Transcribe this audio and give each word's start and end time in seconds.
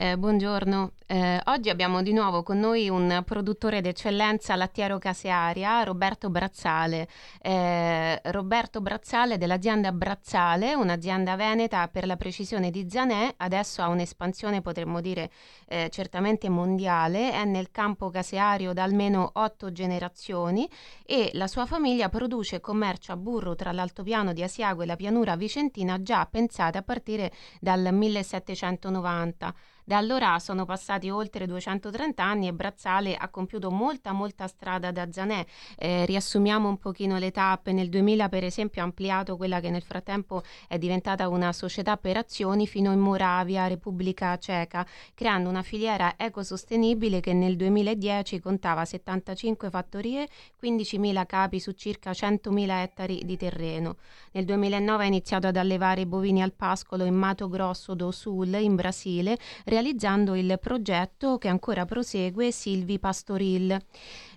eh, 0.00 0.16
buongiorno. 0.16 0.92
Eh, 1.08 1.40
oggi 1.46 1.70
abbiamo 1.70 2.02
di 2.02 2.12
nuovo 2.12 2.44
con 2.44 2.60
noi 2.60 2.88
un 2.88 3.22
produttore 3.24 3.80
d'eccellenza 3.80 4.54
lattiero 4.54 4.98
casearia, 4.98 5.82
Roberto 5.82 6.30
Brazzale. 6.30 7.08
Eh, 7.42 8.20
Roberto 8.30 8.80
Brazzale 8.80 9.38
dell'azienda 9.38 9.90
Brazzale, 9.90 10.74
un'azienda 10.74 11.34
veneta 11.34 11.88
per 11.88 12.06
la 12.06 12.16
precisione 12.16 12.70
di 12.70 12.86
Zanè, 12.88 13.34
adesso 13.38 13.82
ha 13.82 13.88
un'espansione 13.88 14.60
potremmo 14.60 15.00
dire 15.00 15.32
eh, 15.66 15.88
certamente 15.90 16.48
mondiale, 16.48 17.32
è 17.32 17.44
nel 17.44 17.72
campo 17.72 18.08
caseario 18.08 18.72
da 18.72 18.84
almeno 18.84 19.30
otto 19.34 19.72
generazioni 19.72 20.68
e 21.04 21.30
la 21.32 21.48
sua 21.48 21.66
famiglia 21.66 22.08
produce 22.08 22.56
e 22.56 22.60
commercia 22.60 23.16
burro 23.16 23.56
tra 23.56 23.72
l'altopiano 23.72 24.32
di 24.32 24.44
Asiago 24.44 24.82
e 24.82 24.86
la 24.86 24.96
pianura 24.96 25.34
vicentina 25.34 26.00
già 26.02 26.24
pensate 26.30 26.78
a 26.78 26.82
partire 26.82 27.32
dal 27.58 27.92
1790. 27.92 29.54
Da 29.88 29.96
allora 29.96 30.38
sono 30.38 30.66
passati 30.66 31.08
oltre 31.08 31.46
230 31.46 32.22
anni 32.22 32.46
e 32.46 32.52
Brazzale 32.52 33.16
ha 33.16 33.30
compiuto 33.30 33.70
molta 33.70 34.12
molta 34.12 34.46
strada 34.46 34.92
da 34.92 35.10
Zanè. 35.10 35.42
Eh, 35.78 36.04
riassumiamo 36.04 36.68
un 36.68 36.76
pochino 36.76 37.16
le 37.16 37.30
tappe. 37.30 37.72
Nel 37.72 37.88
2000 37.88 38.28
per 38.28 38.44
esempio 38.44 38.82
ha 38.82 38.84
ampliato 38.84 39.38
quella 39.38 39.60
che 39.60 39.70
nel 39.70 39.80
frattempo 39.80 40.42
è 40.68 40.76
diventata 40.76 41.26
una 41.28 41.54
società 41.54 41.96
per 41.96 42.18
azioni 42.18 42.66
fino 42.66 42.92
in 42.92 42.98
Moravia, 42.98 43.66
Repubblica 43.66 44.36
Ceca, 44.36 44.86
creando 45.14 45.48
una 45.48 45.62
filiera 45.62 46.16
ecosostenibile 46.18 47.20
che 47.20 47.32
nel 47.32 47.56
2010 47.56 48.40
contava 48.40 48.84
75 48.84 49.70
fattorie, 49.70 50.28
15.000 50.62 51.24
capi 51.24 51.60
su 51.60 51.72
circa 51.72 52.10
100.000 52.10 52.82
ettari 52.82 53.22
di 53.24 53.38
terreno. 53.38 53.96
Nel 54.32 54.44
2009 54.44 55.04
ha 55.04 55.06
iniziato 55.06 55.46
ad 55.46 55.56
allevare 55.56 56.04
bovini 56.04 56.42
al 56.42 56.52
pascolo 56.52 57.06
in 57.06 57.14
Mato 57.14 57.48
Grosso 57.48 57.94
do 57.94 58.10
Sul 58.10 58.52
in 58.52 58.74
Brasile, 58.74 59.38
realizzando 59.78 60.34
il 60.34 60.58
progetto 60.60 61.38
che 61.38 61.46
ancora 61.46 61.84
prosegue 61.84 62.50
Silvi 62.50 62.98
Pastoril. 62.98 63.78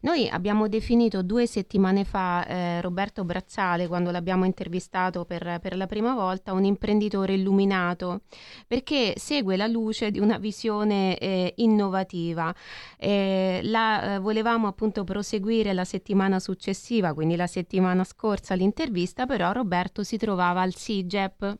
Noi 0.01 0.29
abbiamo 0.29 0.67
definito 0.67 1.23
due 1.23 1.47
settimane 1.47 2.03
fa 2.03 2.45
eh, 2.45 2.81
Roberto 2.81 3.23
Brazzale, 3.23 3.87
quando 3.87 4.11
l'abbiamo 4.11 4.45
intervistato 4.45 5.25
per, 5.25 5.59
per, 5.59 5.75
la 5.75 5.87
prima 5.87 6.13
volta, 6.13 6.53
un 6.53 6.63
imprenditore 6.63 7.33
illuminato, 7.33 8.21
perché 8.67 9.13
segue 9.17 9.57
la 9.57 9.67
luce 9.67 10.11
di 10.11 10.19
una 10.19 10.37
visione 10.37 11.17
eh, 11.17 11.53
innovativa. 11.57 12.53
Eh, 12.97 13.61
la, 13.63 14.15
eh, 14.15 14.19
volevamo 14.19 14.67
appunto 14.67 15.03
proseguire 15.03 15.73
la 15.73 15.85
settimana 15.85 16.39
successiva, 16.39 17.13
quindi 17.15 17.35
la 17.35 17.47
settimana 17.47 18.03
scorsa 18.03 18.53
l'intervista, 18.53 19.25
però 19.25 19.51
Roberto 19.51 20.03
si 20.03 20.17
trovava 20.17 20.61
al 20.61 20.75
SIGEP 20.75 21.57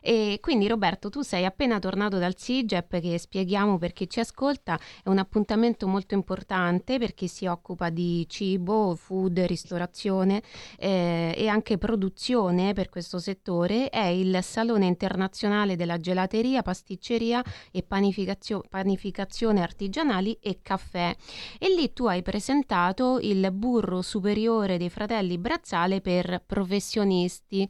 e 0.00 0.38
quindi 0.40 0.68
Roberto, 0.68 1.10
tu 1.10 1.22
sei 1.22 1.44
appena 1.44 1.78
tornato 1.78 2.18
dal 2.18 2.36
SIGEP 2.36 3.00
che 3.00 3.18
spieghiamo 3.18 3.78
per 3.78 3.92
chi 3.92 4.08
ci 4.08 4.20
ascolta, 4.20 4.78
è 5.02 5.08
un 5.08 5.18
appuntamento 5.18 5.86
molto 5.86 6.14
importante 6.14 6.98
perché 6.98 7.26
si 7.26 7.46
occupa 7.46 7.90
di 7.90 8.26
cibo, 8.28 8.94
food, 8.94 9.38
ristorazione 9.40 10.42
eh, 10.78 11.34
e 11.36 11.48
anche 11.48 11.78
produzione 11.78 12.72
per 12.72 12.88
questo 12.88 13.18
settore. 13.18 13.88
È 13.90 14.04
il 14.04 14.38
Salone 14.42 14.86
Internazionale 14.86 15.76
della 15.76 15.98
Gelateria, 15.98 16.62
Pasticceria 16.62 17.42
e 17.70 17.82
panificazio- 17.82 18.64
Panificazione 18.68 19.62
Artigianali 19.62 20.38
e 20.40 20.60
Caffè. 20.62 21.14
E 21.58 21.74
lì 21.74 21.92
tu 21.92 22.06
hai 22.06 22.22
presentato 22.22 23.18
il 23.20 23.50
burro 23.52 24.02
superiore 24.02 24.78
dei 24.78 24.90
fratelli 24.90 25.38
Brazzale 25.38 26.00
per 26.00 26.42
professionisti. 26.44 27.68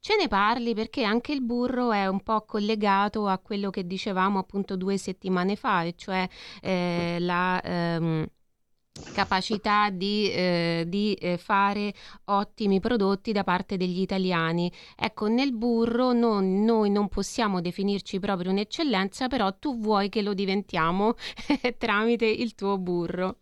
Ce 0.00 0.16
ne 0.16 0.28
parli 0.28 0.74
perché 0.74 1.04
anche 1.04 1.32
il 1.32 1.39
burro 1.46 1.70
burro 1.70 1.92
è 1.92 2.06
un 2.06 2.22
po' 2.22 2.42
collegato 2.42 3.26
a 3.26 3.38
quello 3.38 3.70
che 3.70 3.86
dicevamo 3.86 4.38
appunto 4.38 4.76
due 4.76 4.96
settimane 4.98 5.56
fa, 5.56 5.82
e 5.82 5.94
cioè 5.96 6.28
eh, 6.60 7.16
la... 7.20 7.60
Ehm, 7.62 8.26
capacità 9.14 9.88
di, 9.88 10.30
eh, 10.30 10.84
di 10.86 11.14
eh, 11.14 11.38
fare 11.38 11.94
ottimi 12.24 12.80
prodotti 12.80 13.32
da 13.32 13.44
parte 13.44 13.78
degli 13.78 14.00
italiani. 14.00 14.70
Ecco, 14.96 15.26
nel 15.28 15.54
burro 15.54 16.12
non, 16.12 16.64
noi 16.64 16.90
non 16.90 17.08
possiamo 17.08 17.62
definirci 17.62 18.18
proprio 18.18 18.50
un'eccellenza, 18.50 19.28
però 19.28 19.56
tu 19.56 19.78
vuoi 19.78 20.10
che 20.10 20.20
lo 20.22 20.34
diventiamo 20.34 21.14
tramite 21.78 22.26
il 22.26 22.54
tuo 22.54 22.76
burro. 22.76 23.38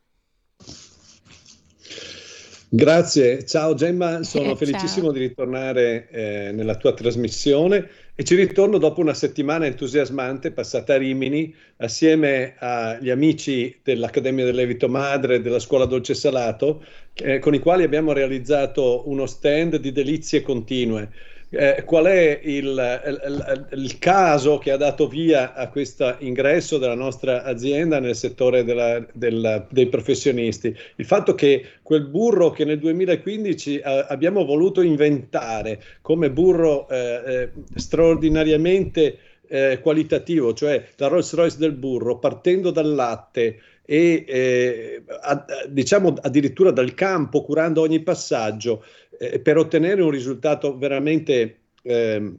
Grazie, 2.71 3.47
ciao 3.47 3.73
Gemma, 3.73 4.23
sono 4.25 4.55
felicissimo 4.55 5.07
ciao. 5.07 5.13
di 5.13 5.21
ritornare 5.21 6.09
eh, 6.11 6.53
nella 6.53 6.77
tua 6.77 6.93
trasmissione. 6.93 7.89
E 8.15 8.25
ci 8.25 8.35
ritorno 8.35 8.77
dopo 8.77 9.01
una 9.01 9.15
settimana 9.15 9.65
entusiasmante 9.65 10.51
passata 10.51 10.93
a 10.93 10.99
Rimini 10.99 11.55
assieme 11.77 12.57
agli 12.59 13.09
amici 13.09 13.79
dell'Accademia 13.83 14.45
del 14.45 14.57
Levito 14.57 14.89
Madre 14.89 15.37
e 15.37 15.41
della 15.41 15.61
Scuola 15.61 15.87
Dolce 15.87 16.13
Salato, 16.13 16.85
eh, 17.15 17.39
con 17.39 17.55
i 17.55 17.59
quali 17.59 17.85
abbiamo 17.85 18.13
realizzato 18.13 19.09
uno 19.09 19.25
stand 19.25 19.77
di 19.77 19.91
delizie 19.91 20.43
continue 20.43 21.09
eh, 21.51 21.83
qual 21.85 22.05
è 22.05 22.41
il, 22.43 22.67
il, 22.67 23.69
il, 23.73 23.99
caso 23.99 24.59
che 24.59 24.71
ha 24.71 24.77
dato 24.77 25.09
via 25.09 25.55
a 25.55 25.69
questo 25.69 26.17
ingresso 26.19 26.77
della 26.79 26.95
nostra 26.95 27.43
azienda 27.43 28.01
nel 28.01 28.15
settore 28.17 28.65
della, 28.65 29.05
della, 29.13 29.67
dei 29.71 29.87
professionisti? 29.87 30.75
Il 30.97 31.07
fatto 31.07 31.35
che 31.35 31.65
quel 31.83 32.05
burro 32.05 32.51
che 32.51 32.65
nel 32.65 32.79
2015 32.79 33.79
eh, 33.79 34.07
abbiamo 34.09 34.45
voluto 34.45 34.83
inventare 34.83 35.83
come 36.03 36.31
burro 36.31 36.89
eh, 36.89 37.23
eh 37.25 37.51
straordinariamente 37.75 39.19
eh, 39.49 39.81
qualitativo, 39.81 40.53
cioè 40.53 40.85
la 40.97 41.07
Rolls 41.09 41.33
Royce 41.35 41.57
del 41.57 41.73
burro, 41.73 42.19
partendo 42.19 42.71
dal 42.71 42.95
latte 42.95 43.61
e 43.91 44.25
eh, 44.29 45.03
a, 45.23 45.47
diciamo 45.67 46.15
addirittura 46.21 46.71
dal 46.71 46.93
campo, 46.93 47.43
curando 47.43 47.81
ogni 47.81 48.01
passaggio, 48.01 48.85
eh, 49.19 49.41
per 49.41 49.57
ottenere 49.57 50.03
un 50.03 50.11
risultato 50.11 50.77
veramente 50.77 51.59
eh, 51.83 52.33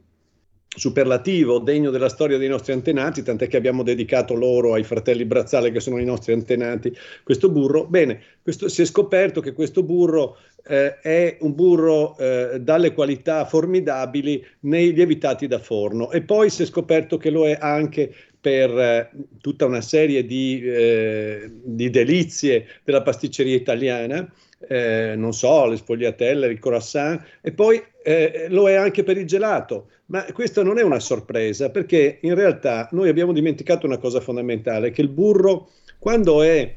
superlativo, 0.72 1.58
degno 1.58 1.90
della 1.90 2.08
storia 2.08 2.38
dei 2.38 2.48
nostri 2.48 2.72
antenati, 2.72 3.22
tant'è 3.22 3.48
che 3.48 3.56
abbiamo 3.56 3.82
dedicato 3.82 4.34
loro 4.34 4.74
ai 4.74 4.84
fratelli 4.84 5.24
Brazzale, 5.24 5.72
che 5.72 5.80
sono 5.80 5.98
i 5.98 6.04
nostri 6.04 6.32
antenati, 6.32 6.96
questo 7.24 7.50
burro. 7.50 7.86
Bene, 7.86 8.22
questo, 8.40 8.68
si 8.68 8.82
è 8.82 8.84
scoperto 8.84 9.40
che 9.40 9.52
questo 9.52 9.82
burro 9.82 10.36
eh, 10.66 10.98
è 11.00 11.38
un 11.40 11.54
burro 11.54 12.16
eh, 12.16 12.60
dalle 12.60 12.92
qualità 12.92 13.44
formidabili 13.46 14.46
nei 14.60 14.92
lievitati 14.92 15.48
da 15.48 15.58
forno 15.58 16.12
e 16.12 16.22
poi 16.22 16.50
si 16.50 16.62
è 16.62 16.66
scoperto 16.66 17.16
che 17.16 17.30
lo 17.30 17.48
è 17.48 17.56
anche 17.60 18.14
per 18.40 18.70
eh, 18.70 19.10
tutta 19.40 19.66
una 19.66 19.80
serie 19.80 20.24
di, 20.24 20.62
eh, 20.62 21.50
di, 21.62 21.90
delizie 21.90 22.66
della 22.84 23.02
pasticceria 23.02 23.56
italiana, 23.56 24.32
eh, 24.68 25.14
non 25.16 25.32
so, 25.32 25.66
le 25.66 25.76
sfogliatelle, 25.76 26.46
il 26.46 26.58
croissant, 26.58 27.22
e 27.40 27.52
poi 27.52 27.82
eh, 28.02 28.46
lo 28.48 28.68
è 28.68 28.74
anche 28.74 29.02
per 29.02 29.16
il 29.16 29.26
gelato. 29.26 29.88
Ma 30.06 30.24
questa 30.32 30.62
non 30.62 30.78
è 30.78 30.82
una 30.82 31.00
sorpresa, 31.00 31.70
perché 31.70 32.18
in 32.22 32.34
realtà 32.34 32.88
noi 32.92 33.08
abbiamo 33.08 33.32
dimenticato 33.32 33.86
una 33.86 33.98
cosa 33.98 34.20
fondamentale, 34.20 34.90
che 34.90 35.02
il 35.02 35.08
burro, 35.08 35.70
quando 35.98 36.42
è 36.42 36.74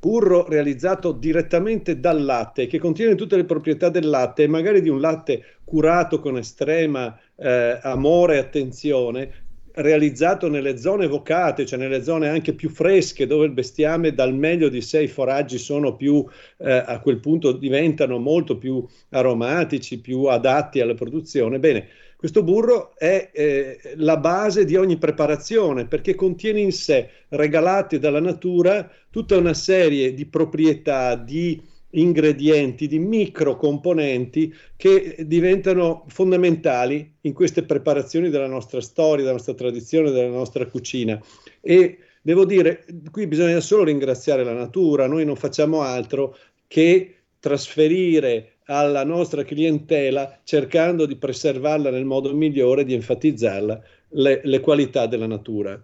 burro 0.00 0.48
realizzato 0.48 1.12
direttamente 1.12 2.00
dal 2.00 2.24
latte, 2.24 2.66
che 2.66 2.78
contiene 2.78 3.14
tutte 3.14 3.36
le 3.36 3.44
proprietà 3.44 3.88
del 3.88 4.08
latte, 4.08 4.44
e 4.44 4.48
magari 4.48 4.82
di 4.82 4.88
un 4.88 5.00
latte 5.00 5.44
curato 5.64 6.18
con 6.18 6.36
estrema 6.36 7.16
eh, 7.36 7.78
amore 7.82 8.34
e 8.34 8.38
attenzione, 8.38 9.41
realizzato 9.74 10.48
nelle 10.48 10.76
zone 10.76 11.06
vocate, 11.06 11.64
cioè 11.66 11.78
nelle 11.78 12.02
zone 12.02 12.28
anche 12.28 12.52
più 12.52 12.68
fresche, 12.68 13.26
dove 13.26 13.46
il 13.46 13.52
bestiame 13.52 14.12
dal 14.12 14.34
meglio 14.34 14.68
di 14.68 14.80
sé 14.80 15.02
i 15.02 15.08
foraggi 15.08 15.58
sono 15.58 15.96
più, 15.96 16.24
eh, 16.58 16.72
a 16.72 17.00
quel 17.00 17.20
punto 17.20 17.52
diventano 17.52 18.18
molto 18.18 18.58
più 18.58 18.86
aromatici, 19.10 20.00
più 20.00 20.24
adatti 20.24 20.80
alla 20.80 20.94
produzione. 20.94 21.58
Bene, 21.58 21.88
questo 22.16 22.44
burro 22.44 22.96
è 22.96 23.30
eh, 23.32 23.78
la 23.96 24.16
base 24.16 24.64
di 24.64 24.76
ogni 24.76 24.96
preparazione 24.96 25.86
perché 25.86 26.14
contiene 26.14 26.60
in 26.60 26.70
sé, 26.70 27.08
regalati 27.30 27.98
dalla 27.98 28.20
natura, 28.20 28.88
tutta 29.10 29.36
una 29.36 29.54
serie 29.54 30.14
di 30.14 30.26
proprietà, 30.26 31.16
di 31.16 31.60
ingredienti, 31.92 32.86
di 32.86 32.98
microcomponenti 32.98 34.54
che 34.76 35.16
diventano 35.26 36.04
fondamentali 36.08 37.16
in 37.22 37.32
queste 37.32 37.64
preparazioni 37.64 38.30
della 38.30 38.46
nostra 38.46 38.80
storia, 38.80 39.24
della 39.24 39.36
nostra 39.36 39.54
tradizione, 39.54 40.10
della 40.10 40.28
nostra 40.28 40.66
cucina. 40.66 41.20
E 41.60 41.98
devo 42.22 42.44
dire, 42.44 42.84
qui 43.10 43.26
bisogna 43.26 43.60
solo 43.60 43.84
ringraziare 43.84 44.44
la 44.44 44.54
natura, 44.54 45.06
noi 45.06 45.24
non 45.24 45.36
facciamo 45.36 45.82
altro 45.82 46.36
che 46.66 47.14
trasferire 47.38 48.52
alla 48.66 49.04
nostra 49.04 49.42
clientela 49.42 50.40
cercando 50.44 51.06
di 51.06 51.16
preservarla 51.16 51.90
nel 51.90 52.04
modo 52.04 52.32
migliore, 52.32 52.84
di 52.84 52.94
enfatizzarla, 52.94 53.82
le, 54.10 54.40
le 54.44 54.60
qualità 54.60 55.06
della 55.06 55.26
natura. 55.26 55.82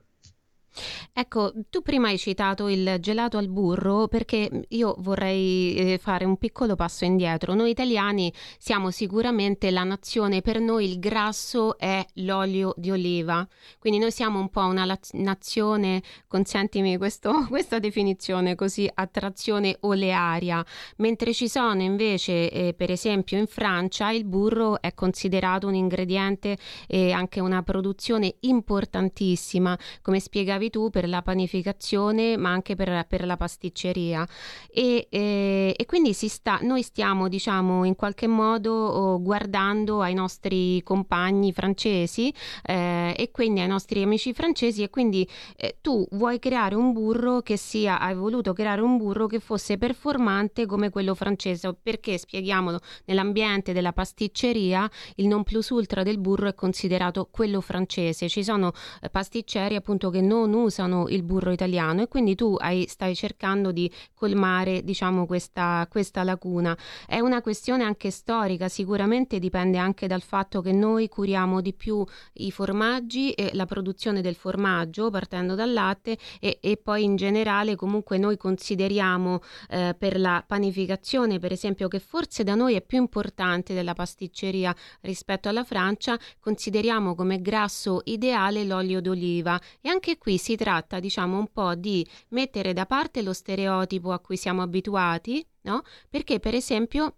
Ecco, 1.12 1.52
tu 1.70 1.82
prima 1.82 2.08
hai 2.08 2.18
citato 2.18 2.68
il 2.68 2.96
gelato 3.00 3.38
al 3.38 3.48
burro 3.48 4.08
perché 4.08 4.66
io 4.68 4.94
vorrei 4.98 5.74
eh, 5.74 5.98
fare 5.98 6.24
un 6.24 6.36
piccolo 6.36 6.74
passo 6.76 7.04
indietro. 7.04 7.54
Noi 7.54 7.70
italiani 7.70 8.32
siamo 8.58 8.90
sicuramente 8.90 9.70
la 9.70 9.84
nazione, 9.84 10.40
per 10.42 10.60
noi 10.60 10.90
il 10.90 10.98
grasso 10.98 11.78
è 11.78 12.04
l'olio 12.14 12.74
di 12.76 12.90
oliva, 12.90 13.46
quindi 13.78 13.98
noi 13.98 14.10
siamo 14.12 14.38
un 14.38 14.48
po' 14.48 14.60
una 14.60 14.84
la- 14.84 14.98
nazione, 15.12 16.02
consentimi 16.26 16.96
questo, 16.96 17.46
questa 17.48 17.78
definizione 17.78 18.54
così, 18.54 18.90
attrazione 18.92 19.76
olearia, 19.80 20.64
mentre 20.96 21.32
ci 21.32 21.48
sono 21.48 21.82
invece, 21.82 22.50
eh, 22.50 22.74
per 22.74 22.90
esempio 22.90 23.38
in 23.38 23.46
Francia, 23.46 24.10
il 24.10 24.24
burro 24.24 24.80
è 24.80 24.94
considerato 24.94 25.66
un 25.66 25.74
ingrediente 25.74 26.56
e 26.86 27.12
anche 27.12 27.40
una 27.40 27.62
produzione 27.62 28.36
importantissima, 28.40 29.78
come 30.02 30.20
spiegavi 30.20 30.67
tu, 30.70 30.90
per 30.90 31.08
la 31.08 31.22
panificazione 31.22 32.36
ma 32.36 32.50
anche 32.50 32.74
per, 32.74 33.06
per 33.06 33.24
la 33.26 33.36
pasticceria. 33.36 34.26
E, 34.70 35.06
e, 35.10 35.74
e, 35.76 35.86
quindi 35.86 36.12
sta, 36.12 36.58
noi 36.62 36.82
stiamo 36.82 37.28
diciamo 37.28 37.84
in 37.84 37.96
qualche 37.96 38.26
modo 38.26 38.72
oh, 38.72 39.22
guardando 39.22 40.00
ai 40.00 40.14
nostri 40.14 40.82
compagni 40.82 41.52
francesi 41.52 42.32
eh, 42.64 43.14
e 43.16 43.30
quindi 43.30 43.60
ai 43.60 43.68
nostri 43.68 44.02
amici 44.02 44.32
francesi 44.32 44.82
e 44.82 44.90
quindi 44.90 45.28
eh, 45.56 45.78
tu 45.80 46.06
vuoi 46.12 46.38
creare 46.38 46.74
un 46.74 46.92
burro 46.92 47.40
che 47.40 47.56
sia, 47.56 47.98
hai 48.00 48.14
voluto 48.14 48.52
creare 48.52 48.80
un 48.80 48.96
burro 48.96 49.26
che 49.26 49.40
fosse 49.40 49.78
performante 49.78 50.66
come 50.66 50.90
quello 50.90 51.14
francese. 51.14 51.76
Perché 51.80 52.18
spieghiamolo 52.18 52.78
nell'ambiente 53.06 53.72
della 53.72 53.92
pasticceria 53.92 54.88
il 55.16 55.26
non 55.26 55.42
plus 55.42 55.68
ultra 55.70 56.02
del 56.02 56.18
burro 56.18 56.48
è 56.48 56.54
considerato 56.54 57.28
quello 57.30 57.60
francese. 57.60 58.28
Ci 58.28 58.44
sono 58.44 58.72
eh, 59.00 59.10
pasticceri 59.10 59.74
appunto 59.74 60.10
che 60.10 60.20
non 60.20 60.47
usano 60.54 61.08
il 61.08 61.22
burro 61.22 61.52
italiano 61.52 62.02
e 62.02 62.08
quindi 62.08 62.34
tu 62.34 62.56
hai, 62.58 62.86
stai 62.88 63.14
cercando 63.14 63.72
di 63.72 63.90
colmare 64.14 64.82
diciamo 64.82 65.26
questa, 65.26 65.86
questa 65.90 66.22
lacuna. 66.22 66.76
È 67.06 67.18
una 67.18 67.40
questione 67.40 67.84
anche 67.84 68.10
storica, 68.10 68.68
sicuramente 68.68 69.38
dipende 69.38 69.78
anche 69.78 70.06
dal 70.06 70.22
fatto 70.22 70.60
che 70.60 70.72
noi 70.72 71.08
curiamo 71.08 71.60
di 71.60 71.72
più 71.74 72.04
i 72.34 72.50
formaggi 72.50 73.32
e 73.32 73.50
la 73.54 73.66
produzione 73.66 74.20
del 74.20 74.34
formaggio 74.34 75.10
partendo 75.10 75.54
dal 75.54 75.72
latte 75.72 76.16
e, 76.40 76.58
e 76.60 76.76
poi 76.76 77.04
in 77.04 77.16
generale 77.16 77.76
comunque 77.76 78.18
noi 78.18 78.36
consideriamo 78.36 79.40
eh, 79.68 79.94
per 79.98 80.18
la 80.18 80.42
panificazione 80.46 81.38
per 81.38 81.52
esempio 81.52 81.88
che 81.88 81.98
forse 81.98 82.44
da 82.44 82.54
noi 82.54 82.74
è 82.74 82.82
più 82.82 82.98
importante 82.98 83.74
della 83.74 83.92
pasticceria 83.92 84.74
rispetto 85.02 85.48
alla 85.48 85.64
Francia, 85.64 86.18
consideriamo 86.40 87.14
come 87.14 87.40
grasso 87.40 88.00
ideale 88.04 88.64
l'olio 88.64 89.00
d'oliva 89.00 89.60
e 89.80 89.88
anche 89.88 90.18
qui 90.18 90.37
si 90.38 90.56
tratta 90.56 91.00
diciamo, 91.00 91.38
un 91.38 91.48
po' 91.52 91.74
di 91.74 92.06
mettere 92.28 92.72
da 92.72 92.86
parte 92.86 93.22
lo 93.22 93.32
stereotipo 93.32 94.12
a 94.12 94.20
cui 94.20 94.36
siamo 94.36 94.62
abituati, 94.62 95.44
no? 95.62 95.82
Perché, 96.08 96.40
per 96.40 96.54
esempio, 96.54 97.14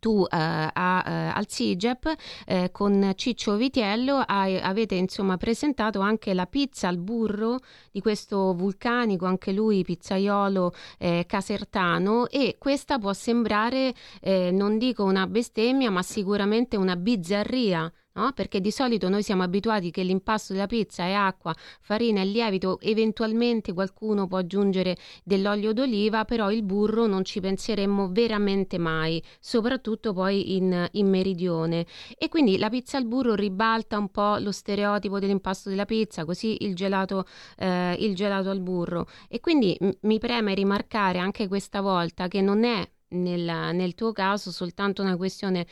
tu 0.00 0.24
eh, 0.24 0.26
a, 0.30 1.04
eh, 1.06 1.12
al 1.34 1.46
CIGEP 1.46 2.14
eh, 2.46 2.70
con 2.72 3.12
Ciccio 3.14 3.56
Vitiello 3.56 4.22
hai, 4.26 4.58
avete 4.58 4.94
insomma 4.94 5.36
presentato 5.36 6.00
anche 6.00 6.34
la 6.34 6.46
pizza 6.46 6.88
al 6.88 6.98
burro 6.98 7.58
di 7.92 8.00
questo 8.00 8.52
vulcanico, 8.54 9.26
anche 9.26 9.52
lui 9.52 9.82
pizzaiolo 9.84 10.72
eh, 10.98 11.24
casertano 11.26 12.28
e 12.28 12.56
questa 12.58 12.98
può 12.98 13.12
sembrare 13.12 13.94
eh, 14.20 14.50
non 14.50 14.78
dico 14.78 15.04
una 15.04 15.26
bestemmia 15.26 15.90
ma 15.90 16.02
sicuramente 16.02 16.76
una 16.76 16.96
bizzarria 16.96 17.92
no? 18.16 18.32
Perché 18.32 18.60
di 18.60 18.70
solito 18.70 19.08
noi 19.08 19.22
siamo 19.22 19.42
abituati 19.42 19.90
che 19.90 20.02
l'impasto 20.02 20.52
della 20.52 20.66
pizza 20.66 21.04
è 21.04 21.12
acqua, 21.12 21.54
farina 21.80 22.20
e 22.20 22.24
lievito, 22.24 22.80
eventualmente 22.80 23.72
qualcuno 23.72 24.26
può 24.26 24.38
aggiungere 24.38 24.96
dell'olio 25.22 25.72
d'oliva, 25.72 26.24
però 26.24 26.50
il 26.50 26.62
burro 26.62 27.06
non 27.06 27.24
ci 27.24 27.40
penseremmo 27.40 28.08
veramente 28.10 28.78
mai, 28.78 29.22
soprattutto 29.38 30.12
poi 30.12 30.56
in, 30.56 30.88
in 30.92 31.08
meridione. 31.08 31.86
E 32.18 32.28
quindi 32.28 32.58
la 32.58 32.70
pizza 32.70 32.96
al 32.96 33.06
burro 33.06 33.34
ribalta 33.34 33.98
un 33.98 34.08
po' 34.08 34.36
lo 34.38 34.50
stereotipo 34.50 35.18
dell'impasto 35.18 35.68
della 35.68 35.84
pizza, 35.84 36.24
così 36.24 36.64
il 36.64 36.74
gelato, 36.74 37.26
eh, 37.58 37.96
il 38.00 38.14
gelato 38.14 38.50
al 38.50 38.60
burro. 38.60 39.06
E 39.28 39.40
quindi 39.40 39.76
m- 39.80 39.90
mi 40.02 40.18
preme 40.18 40.54
rimarcare 40.54 41.18
anche 41.18 41.48
questa 41.48 41.80
volta 41.80 42.28
che 42.28 42.40
non 42.40 42.64
è 42.64 42.88
nel, 43.08 43.74
nel, 43.74 43.94
tuo 43.94 44.12
caso 44.12 44.50
soltanto 44.50 45.02
una 45.02 45.16
questione 45.16 45.66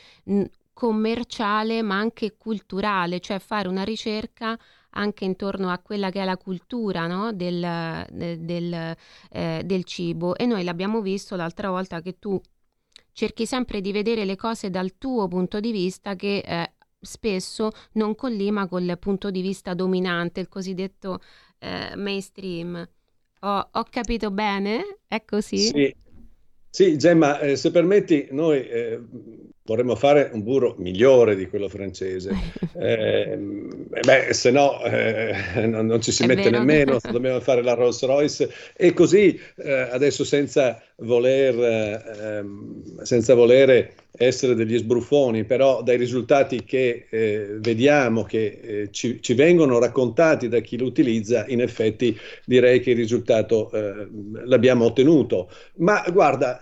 commerciale 0.75 1.81
ma 1.81 1.97
anche 1.97 2.35
culturale, 2.35 3.21
cioè 3.21 3.39
fare 3.39 3.69
una 3.69 3.83
ricerca 3.83 4.59
anche 4.97 5.23
intorno 5.23 5.69
a 5.69 5.79
quella 5.79 6.09
che 6.09 6.21
è 6.21 6.25
la 6.25 6.35
cultura 6.35 7.07
no? 7.07 7.31
del, 7.31 8.05
del, 8.11 8.95
eh, 9.31 9.61
del 9.63 9.83
cibo 9.85 10.35
e 10.35 10.45
noi 10.45 10.65
l'abbiamo 10.65 11.01
visto 11.01 11.37
l'altra 11.37 11.69
volta 11.69 12.01
che 12.01 12.19
tu 12.19 12.39
cerchi 13.13 13.45
sempre 13.45 13.79
di 13.79 13.93
vedere 13.93 14.25
le 14.25 14.35
cose 14.35 14.69
dal 14.69 14.97
tuo 14.97 15.29
punto 15.29 15.61
di 15.61 15.71
vista 15.71 16.17
che 16.17 16.39
eh, 16.39 16.73
spesso 16.99 17.71
non 17.93 18.13
collima 18.13 18.67
col 18.67 18.97
punto 18.99 19.31
di 19.31 19.41
vista 19.41 19.73
dominante, 19.73 20.41
il 20.41 20.49
cosiddetto 20.49 21.19
eh, 21.59 21.95
mainstream. 21.95 22.85
Ho, 23.41 23.69
ho, 23.71 23.85
capito 23.89 24.29
bene? 24.29 24.99
È 25.07 25.23
così? 25.23 25.57
Sì, 25.57 25.95
sì 26.69 26.97
Gemma, 26.97 27.39
eh, 27.39 27.55
se 27.55 27.71
permetti, 27.71 28.27
noi 28.31 28.67
eh, 28.67 29.01
vorremmo 29.65 29.95
fare 29.95 30.29
un 30.31 30.43
burro 30.43 30.75
migliore 30.77 31.35
di 31.35 31.47
quello 31.47 31.67
francese. 31.67 32.63
Eh, 32.77 33.37
beh, 33.37 34.33
se 34.33 34.51
no 34.51 34.83
eh, 34.83 35.65
non, 35.65 35.85
non, 35.85 36.01
ci 36.01 36.11
si 36.11 36.23
È 36.23 36.25
mette 36.25 36.49
vero. 36.49 36.57
nemmeno, 36.57 36.99
dobbiamo 37.09 37.39
fare 37.39 37.63
la 37.63 37.73
Rolls 37.73 38.03
Royce 38.03 38.51
e 38.75 38.91
così 38.91 39.39
eh, 39.55 39.71
adesso 39.71 40.25
senza 40.25 40.83
voler, 40.97 41.55
ehm, 42.19 43.01
senza 43.01 43.33
volere 43.33 43.93
essere 44.17 44.55
degli 44.55 44.77
sbruffoni, 44.77 45.45
però 45.45 45.83
dai 45.83 45.95
risultati 45.95 46.65
che 46.65 47.07
eh, 47.09 47.55
vediamo, 47.59 48.23
che 48.23 48.59
eh, 48.61 48.91
ci, 48.91 49.21
ci, 49.21 49.33
vengono 49.33 49.79
raccontati 49.79 50.49
da 50.49 50.59
chi 50.59 50.77
lo 50.77 50.85
utilizza, 50.85 51.45
in 51.47 51.61
effetti 51.61 52.17
direi 52.45 52.81
che 52.81 52.91
il 52.91 52.97
risultato 52.97 53.71
eh, 53.71 54.07
l'abbiamo 54.45 54.85
ottenuto. 54.85 55.49
Ma 55.77 56.03
guarda, 56.11 56.59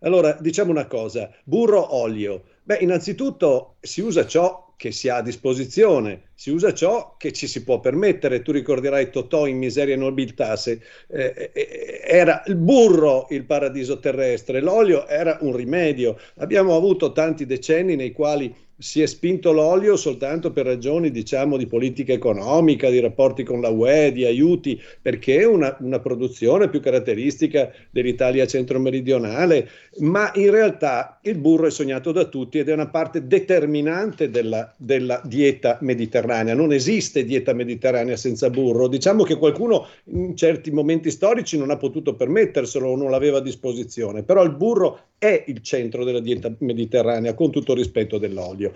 allora 0.00 0.36
diciamo 0.40 0.70
una 0.70 0.86
cosa, 0.86 1.30
burro 1.44 1.94
olio. 1.94 2.31
Beh, 2.64 2.78
innanzitutto 2.80 3.76
si 3.80 4.00
usa 4.00 4.24
ciò 4.26 4.74
che 4.76 4.92
si 4.92 5.08
ha 5.08 5.16
a 5.16 5.22
disposizione, 5.22 6.30
si 6.34 6.50
usa 6.50 6.72
ciò 6.74 7.16
che 7.16 7.32
ci 7.32 7.46
si 7.46 7.62
può 7.62 7.80
permettere. 7.80 8.42
Tu 8.42 8.52
ricorderai 8.52 9.10
Totò 9.10 9.46
in 9.46 9.58
Miseria 9.58 9.94
e 9.94 9.96
Nobiltà, 9.96 10.54
eh, 10.64 10.80
eh, 11.06 12.00
era 12.04 12.42
il 12.46 12.56
burro 12.56 13.26
il 13.30 13.44
paradiso 13.44 13.98
terrestre, 13.98 14.60
l'olio 14.60 15.06
era 15.06 15.38
un 15.40 15.54
rimedio. 15.54 16.18
Abbiamo 16.36 16.76
avuto 16.76 17.12
tanti 17.12 17.46
decenni 17.46 17.96
nei 17.96 18.12
quali 18.12 18.54
si 18.82 19.00
è 19.00 19.06
spinto 19.06 19.52
l'olio 19.52 19.94
soltanto 19.94 20.50
per 20.50 20.66
ragioni, 20.66 21.12
diciamo, 21.12 21.56
di 21.56 21.66
politica 21.66 22.12
economica, 22.12 22.90
di 22.90 22.98
rapporti 22.98 23.44
con 23.44 23.60
la 23.60 23.68
UE, 23.68 24.10
di 24.10 24.24
aiuti, 24.24 24.80
perché 25.00 25.38
è 25.38 25.46
una, 25.46 25.76
una 25.80 26.00
produzione 26.00 26.68
più 26.68 26.80
caratteristica 26.80 27.70
dell'Italia 27.90 28.44
centro-meridionale, 28.44 29.68
ma 29.98 30.32
in 30.34 30.50
realtà 30.50 31.20
il 31.22 31.38
burro 31.38 31.68
è 31.68 31.70
sognato 31.70 32.10
da 32.10 32.24
tutti 32.24 32.58
ed 32.58 32.68
è 32.68 32.72
una 32.72 32.88
parte 32.88 33.28
determinante 33.28 34.30
della, 34.30 34.74
della 34.76 35.20
dieta 35.24 35.78
mediterranea. 35.82 36.54
Non 36.54 36.72
esiste 36.72 37.24
dieta 37.24 37.52
mediterranea 37.52 38.16
senza 38.16 38.50
burro. 38.50 38.88
Diciamo 38.88 39.22
che 39.22 39.36
qualcuno 39.36 39.86
in 40.06 40.36
certi 40.36 40.72
momenti 40.72 41.12
storici 41.12 41.56
non 41.56 41.70
ha 41.70 41.76
potuto 41.76 42.16
permetterselo 42.16 42.88
o 42.88 42.96
non 42.96 43.12
l'aveva 43.12 43.38
a 43.38 43.42
disposizione, 43.42 44.24
però 44.24 44.42
il 44.42 44.56
burro 44.56 45.10
è 45.22 45.44
il 45.46 45.62
centro 45.62 46.02
della 46.02 46.18
dieta 46.18 46.52
mediterranea, 46.58 47.34
con 47.34 47.52
tutto 47.52 47.74
rispetto 47.74 48.18
dell'olio. 48.18 48.71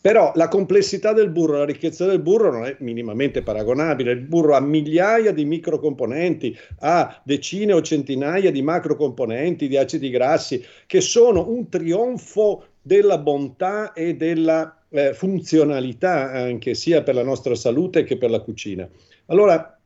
Però 0.00 0.32
la 0.36 0.48
complessità 0.48 1.12
del 1.12 1.30
burro, 1.30 1.58
la 1.58 1.64
ricchezza 1.64 2.06
del 2.06 2.20
burro 2.20 2.52
non 2.52 2.64
è 2.66 2.76
minimamente 2.80 3.42
paragonabile. 3.42 4.12
Il 4.12 4.20
burro 4.20 4.54
ha 4.54 4.60
migliaia 4.60 5.32
di 5.32 5.44
microcomponenti, 5.44 6.56
ha 6.80 7.20
decine 7.24 7.72
o 7.72 7.82
centinaia 7.82 8.50
di 8.52 8.62
macrocomponenti, 8.62 9.66
di 9.66 9.76
acidi 9.76 10.10
grassi, 10.10 10.64
che 10.86 11.00
sono 11.00 11.48
un 11.48 11.68
trionfo 11.68 12.64
della 12.80 13.18
bontà 13.18 13.92
e 13.92 14.14
della 14.14 14.84
eh, 14.88 15.12
funzionalità 15.14 16.30
anche 16.30 16.74
sia 16.74 17.02
per 17.02 17.14
la 17.14 17.24
nostra 17.24 17.54
salute 17.54 18.04
che 18.04 18.16
per 18.16 18.30
la 18.30 18.40
cucina. 18.40 18.88
Allora, 19.26 19.78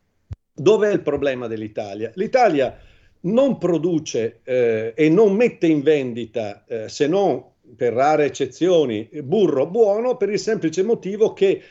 dov'è 0.54 0.92
il 0.92 1.02
problema 1.02 1.46
dell'Italia? 1.46 2.12
L'Italia 2.14 2.78
non 3.22 3.58
produce 3.58 4.40
eh, 4.44 4.92
e 4.94 5.08
non 5.08 5.34
mette 5.34 5.66
in 5.66 5.82
vendita, 5.82 6.64
eh, 6.66 6.88
se 6.88 7.06
non 7.06 7.42
per 7.76 7.92
rare 7.92 8.26
eccezioni, 8.26 9.08
burro 9.22 9.66
buono 9.66 10.16
per 10.16 10.30
il 10.30 10.38
semplice 10.38 10.82
motivo 10.82 11.32
che 11.32 11.62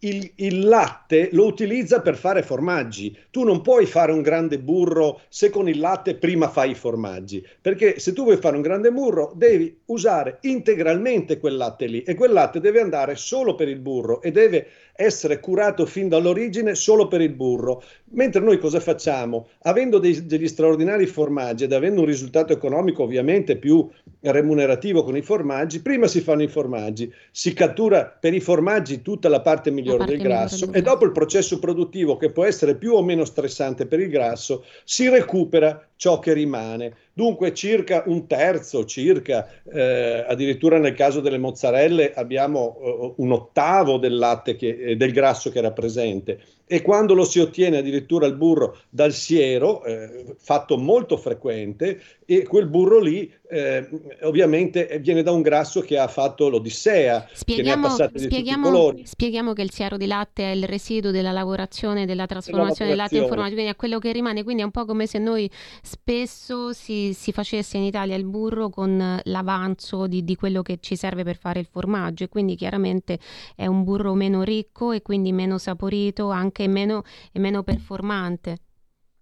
il, 0.00 0.30
il, 0.36 0.64
latte 0.66 1.30
lo 1.32 1.46
utilizza 1.46 2.00
per 2.00 2.16
fare 2.16 2.42
formaggi. 2.42 3.16
Tu 3.30 3.44
non 3.44 3.62
puoi 3.62 3.86
fare 3.86 4.12
un 4.12 4.22
grande 4.22 4.58
burro 4.58 5.20
se 5.28 5.50
con 5.50 5.68
il 5.68 5.78
latte 5.78 6.16
prima 6.16 6.48
fai 6.48 6.70
i 6.70 6.74
formaggi, 6.74 7.46
perché 7.60 7.98
se 7.98 8.12
tu 8.12 8.24
vuoi 8.24 8.36
fare 8.36 8.56
un 8.56 8.62
grande 8.62 8.92
burro 8.92 9.32
devi 9.34 9.80
usare 9.86 10.38
integralmente 10.42 11.38
quel 11.38 11.56
latte 11.56 11.86
lì 11.86 12.02
e 12.02 12.14
quel 12.14 12.32
latte 12.32 12.60
deve 12.60 12.80
andare 12.80 13.16
solo 13.16 13.54
per 13.54 13.68
il 13.68 13.78
burro 13.78 14.20
e 14.20 14.30
deve 14.30 14.66
essere 14.96 15.40
curato 15.40 15.86
fin 15.86 16.08
dall'origine 16.08 16.74
solo 16.74 17.06
per 17.06 17.20
il 17.20 17.32
burro. 17.32 17.82
Mentre 18.12 18.40
noi 18.40 18.58
cosa 18.58 18.80
facciamo? 18.80 19.48
Avendo 19.62 19.98
dei, 19.98 20.26
degli 20.26 20.48
straordinari 20.48 21.06
formaggi 21.06 21.64
ed 21.64 21.72
avendo 21.72 22.00
un 22.00 22.06
risultato 22.06 22.52
economico 22.52 23.02
ovviamente 23.02 23.56
più 23.56 23.88
remunerativo 24.20 25.04
con 25.04 25.16
i 25.16 25.22
formaggi, 25.22 25.82
prima 25.82 26.06
si 26.06 26.20
fanno 26.20 26.42
i 26.42 26.48
formaggi, 26.48 27.12
si 27.30 27.52
cattura 27.52 28.04
per 28.06 28.34
i 28.34 28.40
formaggi 28.40 29.02
tutta 29.02 29.28
la 29.28 29.40
parte 29.40 29.70
migliore 29.70 29.98
la 29.98 30.04
parte 30.04 30.16
del 30.16 30.26
grasso 30.26 30.72
e 30.72 30.82
dopo 30.82 31.04
il 31.04 31.12
processo 31.12 31.58
produttivo 31.58 32.16
che 32.16 32.30
può 32.30 32.44
essere 32.44 32.76
più 32.76 32.94
o 32.94 33.02
meno 33.02 33.24
stressante 33.24 33.86
per 33.86 34.00
il 34.00 34.08
grasso, 34.08 34.64
si 34.84 35.08
recupera 35.08 35.86
ciò 35.96 36.18
che 36.18 36.32
rimane. 36.32 36.94
Dunque 37.16 37.54
circa 37.54 38.02
un 38.08 38.26
terzo, 38.26 38.84
circa, 38.84 39.48
eh, 39.72 40.22
addirittura 40.28 40.78
nel 40.78 40.92
caso 40.92 41.22
delle 41.22 41.38
mozzarelle 41.38 42.12
abbiamo 42.12 42.76
eh, 42.78 43.12
un 43.16 43.32
ottavo 43.32 43.96
del 43.96 44.18
latte, 44.18 44.54
che, 44.54 44.76
eh, 44.76 44.96
del 44.96 45.12
grasso 45.12 45.50
che 45.50 45.56
era 45.56 45.72
presente 45.72 46.38
e 46.66 46.82
quando 46.82 47.14
lo 47.14 47.24
si 47.24 47.38
ottiene 47.38 47.78
addirittura 47.78 48.26
il 48.26 48.34
burro 48.34 48.78
dal 48.88 49.12
siero, 49.12 49.84
eh, 49.84 50.34
fatto 50.38 50.76
molto 50.76 51.16
frequente, 51.16 52.00
e 52.24 52.42
quel 52.42 52.66
burro 52.66 52.98
lì 52.98 53.32
eh, 53.48 53.88
ovviamente 54.22 54.98
viene 55.00 55.22
da 55.22 55.30
un 55.30 55.42
grasso 55.42 55.80
che 55.80 55.96
ha 55.96 56.08
fatto 56.08 56.48
l'Odissea, 56.48 57.28
spieghiamo, 57.32 57.94
che 57.94 58.18
spieghiamo, 58.18 58.94
spieghiamo, 59.04 59.52
che 59.52 59.62
il 59.62 59.70
siero 59.70 59.96
di 59.96 60.06
latte 60.06 60.42
è 60.42 60.54
il 60.54 60.64
residuo 60.64 61.12
della 61.12 61.30
lavorazione, 61.30 62.04
della 62.04 62.26
trasformazione 62.26 62.90
del 62.90 62.98
latte 62.98 63.18
in 63.18 63.28
formaggio, 63.28 63.54
quindi 63.54 63.70
è 63.70 63.76
quello 63.76 64.00
che 64.00 64.10
rimane, 64.10 64.42
quindi 64.42 64.62
è 64.62 64.64
un 64.64 64.72
po' 64.72 64.84
come 64.84 65.06
se 65.06 65.18
noi 65.18 65.48
spesso 65.82 66.72
si, 66.72 67.12
si 67.14 67.30
facesse 67.30 67.76
in 67.76 67.84
Italia 67.84 68.16
il 68.16 68.24
burro 68.24 68.70
con 68.70 69.20
l'avanzo 69.22 70.08
di, 70.08 70.24
di 70.24 70.34
quello 70.34 70.62
che 70.62 70.78
ci 70.80 70.96
serve 70.96 71.22
per 71.22 71.36
fare 71.36 71.60
il 71.60 71.66
formaggio 71.70 72.24
e 72.24 72.28
quindi 72.28 72.56
chiaramente 72.56 73.20
è 73.54 73.66
un 73.66 73.84
burro 73.84 74.14
meno 74.14 74.42
ricco 74.42 74.90
e 74.90 75.00
quindi 75.00 75.30
meno 75.30 75.58
saporito, 75.58 76.30
anche 76.30 76.55
anche 76.56 76.68
meno, 76.68 77.02
e 77.32 77.38
meno 77.38 77.62
performante. 77.62 78.56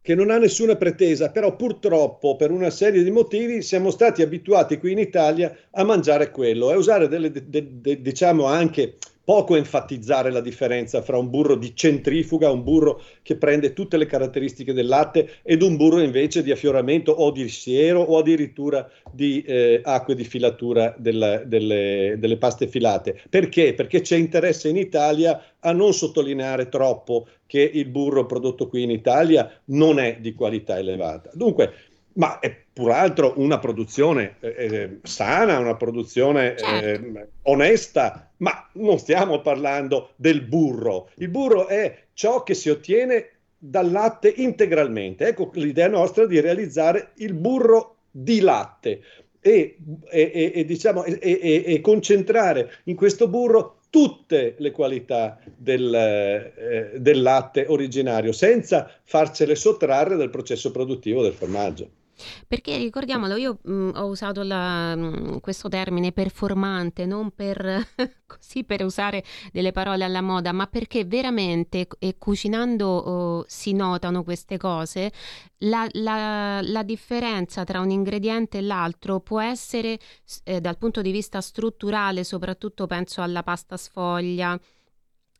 Che 0.01 0.15
non 0.15 0.31
ha 0.31 0.39
nessuna 0.39 0.77
pretesa, 0.77 1.31
però 1.31 1.57
purtroppo 1.57 2.37
per 2.37 2.51
una 2.51 2.71
serie 2.71 3.03
di 3.03 3.11
motivi 3.11 3.63
siamo 3.63 3.91
stati 3.91 4.23
abituati 4.23 4.79
qui 4.79 4.93
in 4.93 4.99
Italia 4.99 5.57
a 5.71 5.83
mangiare 5.83 6.31
quello 6.31 6.71
e 6.71 6.75
a 6.75 6.77
usare 6.77 7.09
delle, 7.09 7.31
de, 7.31 7.49
de, 7.49 7.81
de, 7.81 8.03
diciamo 8.03 8.45
anche 8.45 8.97
poco 9.25 9.57
enfatizzare 9.57 10.31
la 10.31 10.41
differenza 10.41 11.03
fra 11.03 11.17
un 11.17 11.31
burro 11.31 11.57
di 11.57 11.75
centrifuga, 11.75 12.51
un 12.51 12.63
burro 12.63 13.01
che 13.23 13.37
prende 13.37 13.73
tutte 13.73 13.97
le 13.97 14.07
caratteristiche 14.07 14.73
del 14.73 14.87
latte, 14.87 15.39
ed 15.43 15.63
un 15.63 15.77
burro 15.77 16.01
invece 16.01 16.43
di 16.43 16.51
affioramento 16.51 17.11
o 17.11 17.31
di 17.31 17.49
siero 17.49 18.01
o 18.01 18.19
addirittura 18.19 18.89
di 19.11 19.43
eh, 19.43 19.81
acque 19.83 20.15
di 20.15 20.25
filatura 20.25 20.95
della, 20.99 21.39
delle, 21.39 22.17
delle 22.19 22.37
paste 22.37 22.69
filate. 22.69 23.21
Perché? 23.31 23.75
Perché 23.75 24.03
c'è 24.03 24.17
interesse 24.17 24.69
in 24.69 24.77
Italia 24.77 25.43
a 25.61 25.73
non 25.73 25.95
sottolineare 25.95 26.69
troppo 26.69 27.27
che 27.47 27.63
il 27.63 27.87
burro 27.87 28.27
prodotto 28.27 28.69
qui 28.69 28.83
in 28.83 28.91
Italia 28.91 29.51
non 29.67 29.99
è 29.99 30.19
di 30.21 30.35
qualità 30.35 30.79
elevata. 30.79 31.31
Dunque, 31.33 31.73
ma 32.15 32.39
è 32.39 32.64
pur'altro 32.75 33.35
una 33.37 33.59
produzione 33.61 34.35
eh, 34.41 34.55
eh 34.59 34.99
sana, 35.05 35.59
una 35.61 35.77
produzione 35.77 36.57
certo. 36.59 37.19
eh, 37.19 37.29
onesta, 37.43 38.31
ma 38.39 38.69
non 38.73 38.99
stiamo 38.99 39.41
parlando 39.41 40.11
del 40.17 40.43
burro. 40.43 41.09
Il 41.17 41.29
burro 41.29 41.69
è 41.69 42.07
ciò 42.13 42.43
che 42.43 42.55
si 42.55 42.69
ottiene 42.69 43.29
dal 43.57 43.91
latte 43.91 44.29
integralmente. 44.29 45.29
Ecco 45.29 45.51
l'idea 45.55 45.89
nostra 45.89 46.27
di 46.27 46.41
realizzare 46.41 47.13
il 47.19 47.33
burro 47.33 47.97
di 48.11 48.41
latte 48.41 49.01
e, 49.41 49.77
e, 50.11 50.53
e, 50.55 50.65
diciamo, 50.65 51.05
e 51.05 51.79
concentrare 51.81 52.73
in 52.85 52.97
questo 52.97 53.29
burro 53.29 53.79
tutte 53.89 54.57
le 54.59 54.73
qualità 54.73 55.39
del, 55.57 55.95
eh, 55.95 56.99
del 56.99 57.23
latte 57.23 57.67
originario, 57.69 58.33
senza 58.33 58.91
farcele 59.05 59.55
sottrarre 59.55 60.17
dal 60.17 60.31
processo 60.31 60.73
produttivo 60.73 61.23
del 61.23 61.33
formaggio. 61.33 61.89
Perché 62.47 62.77
ricordiamolo, 62.77 63.37
io 63.37 63.59
mh, 63.63 63.73
mm, 63.73 63.91
ho 63.95 64.07
usato 64.07 64.43
la, 64.43 64.95
mh, 64.95 65.01
mm, 65.01 65.37
questo 65.39 65.69
termine 65.69 66.13
performante 66.13 67.07
non 67.07 67.31
per, 67.31 67.87
così 68.27 68.65
per 68.65 68.85
usare 68.85 69.25
delle 69.53 69.73
parole 69.73 70.05
alla 70.05 70.21
moda, 70.23 70.53
ma 70.53 70.67
perché 70.67 71.05
veramente 71.05 71.87
e 71.99 72.17
cucinando 72.19 72.87
oh, 72.87 73.45
si 73.47 73.73
notano 73.73 74.23
queste 74.23 74.57
cose. 74.57 75.13
La, 75.59 75.87
la, 75.93 76.61
la, 76.63 76.83
differenza 76.83 77.65
tra 77.65 77.81
un 77.81 77.91
ingrediente 77.91 78.59
e 78.59 78.61
l'altro 78.61 79.21
può 79.21 79.41
essere 79.41 79.99
eh, 80.45 80.61
dal 80.61 80.77
punto 80.77 81.01
di 81.01 81.11
vista 81.11 81.41
strutturale, 81.41 82.23
soprattutto 82.23 82.87
penso 82.87 83.23
alla 83.23 83.43
pasta 83.43 83.77
sfoglia 83.77 84.59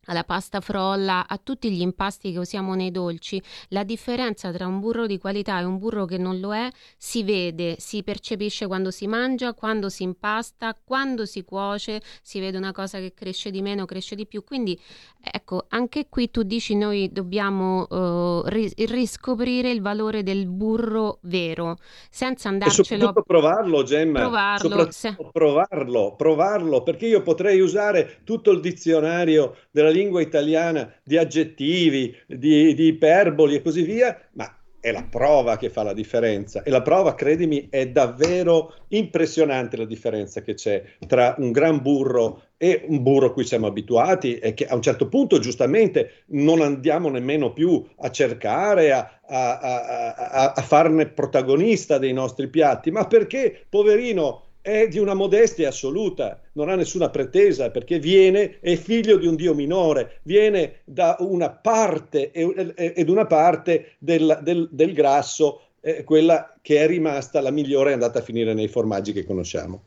alla 0.07 0.25
pasta 0.25 0.61
frolla, 0.61 1.27
a 1.27 1.39
tutti 1.43 1.71
gli 1.71 1.81
impasti 1.81 2.33
che 2.33 2.39
usiamo 2.39 2.75
nei 2.75 2.91
dolci, 2.91 3.43
la 3.69 3.85
differenza 3.85 4.51
tra 4.53 4.67
un 4.67 4.81
burro 4.81 5.07
di 5.07 5.19
qualità 5.19 5.61
e 5.61 5.65
un 5.65 5.79
burro 5.79 6.05
che 6.05 6.19
non 6.19 6.41
lo 6.41 6.55
è 6.55 6.71
si 6.97 7.23
vede, 7.23 7.77
si 7.79 8.03
percepisce 8.03 8.67
quando 8.67 8.91
si 8.91 9.07
mangia, 9.07 9.55
quando 9.55 9.89
si 9.89 10.03
impasta, 10.03 10.77
quando 10.83 11.27
si 11.27 11.45
cuoce, 11.45 12.03
si 12.23 12.41
vede 12.41 12.57
una 12.57 12.73
cosa 12.73 12.99
che 12.99 13.13
cresce 13.15 13.51
di 13.51 13.63
meno, 13.63 13.85
cresce 13.85 14.15
di 14.15 14.27
più. 14.27 14.45
Quindi 14.45 14.79
ecco, 15.21 15.67
anche 15.69 16.09
qui 16.09 16.31
tu 16.31 16.43
dici 16.43 16.75
noi 16.75 17.11
dobbiamo 17.13 17.87
uh, 17.89 18.43
ris- 18.47 18.75
riscoprire 18.87 19.71
il 19.71 19.81
valore 19.81 20.23
del 20.23 20.47
burro 20.47 21.19
vero, 21.23 21.79
senza 22.11 22.49
andarcelo... 22.49 22.85
Soprattutto 22.85 23.23
provarlo, 23.23 23.83
Gemma. 23.83 24.21
Provarlo, 24.21 24.91
se... 24.91 25.17
provarlo, 25.33 26.15
provarlo, 26.17 26.83
perché 26.83 27.07
io 27.07 27.23
potrei 27.23 27.61
usare 27.61 28.21
tutto 28.25 28.51
il 28.51 28.61
dizionario 28.61 29.57
della 29.71 29.91
lingua 29.95 30.21
italiana 30.21 30.93
di 31.03 31.17
aggettivi, 31.17 32.15
di, 32.27 32.75
di 32.75 32.87
iperboli 32.89 33.55
e 33.55 33.63
così 33.63 33.83
via, 33.83 34.19
ma 34.33 34.59
è 34.85 34.93
la 34.93 35.07
prova 35.09 35.57
che 35.57 35.71
fa 35.71 35.83
la 35.83 35.95
differenza. 35.95 36.63
E 36.63 36.69
la 36.71 36.83
prova, 36.83 37.15
credimi, 37.15 37.69
è 37.71 37.89
davvero 37.89 38.75
impressionante 38.89 39.79
la 39.79 39.87
differenza 39.87 40.43
che 40.43 40.53
c'è 40.53 40.83
tra 41.07 41.35
un 41.39 41.53
gran 41.53 41.81
burro 41.81 42.49
e 42.59 42.85
un 42.87 43.03
burro 43.03 43.29
a 43.29 43.33
cui 43.33 43.45
siamo 43.45 43.67
abituati 43.67 44.37
e 44.37 44.53
che 44.53 44.67
a 44.67 44.75
un 44.75 44.83
certo 44.83 45.09
punto 45.09 45.39
giustamente 45.39 46.25
non 46.33 46.61
andiamo 46.61 47.09
nemmeno 47.09 47.55
più 47.55 47.83
a 48.01 48.11
cercare 48.11 48.93
a, 48.93 49.21
a, 49.27 49.59
a, 49.59 50.53
a 50.53 50.63
farne 50.63 51.07
protagonista 51.07 51.97
dei 51.97 52.13
nostri 52.13 52.49
piatti, 52.49 52.91
ma 52.91 53.07
perché, 53.07 53.65
poverino, 53.67 54.43
è 54.65 54.89
di 54.89 54.99
una 54.99 55.13
modestia 55.13 55.69
assoluta, 55.69 56.41
non 56.53 56.71
ha 56.71 56.75
nessuna 56.75 57.11
pretesa 57.11 57.71
perché 57.71 57.99
viene, 57.99 58.61
è 58.61 58.77
figlio 58.77 59.19
di 59.19 59.27
un 59.27 59.37
dio 59.37 59.53
minore, 59.53 60.21
viene 60.23 60.77
da 60.85 61.17
una 61.19 61.51
parte 61.51 62.31
ed 62.31 63.11
una 63.11 63.27
parte 63.27 63.97
del, 63.99 64.39
del, 64.43 64.67
del 64.73 64.95
grasso, 64.95 65.61
eh, 65.83 66.03
quella 66.03 66.57
che 66.63 66.79
è 66.79 66.87
rimasta 66.87 67.43
la 67.43 67.51
migliore 67.51 67.91
è 67.91 67.93
andata 67.93 68.21
a 68.21 68.23
finire 68.23 68.55
nei 68.55 68.69
formaggi 68.69 69.13
che 69.13 69.27
conosciamo. 69.27 69.83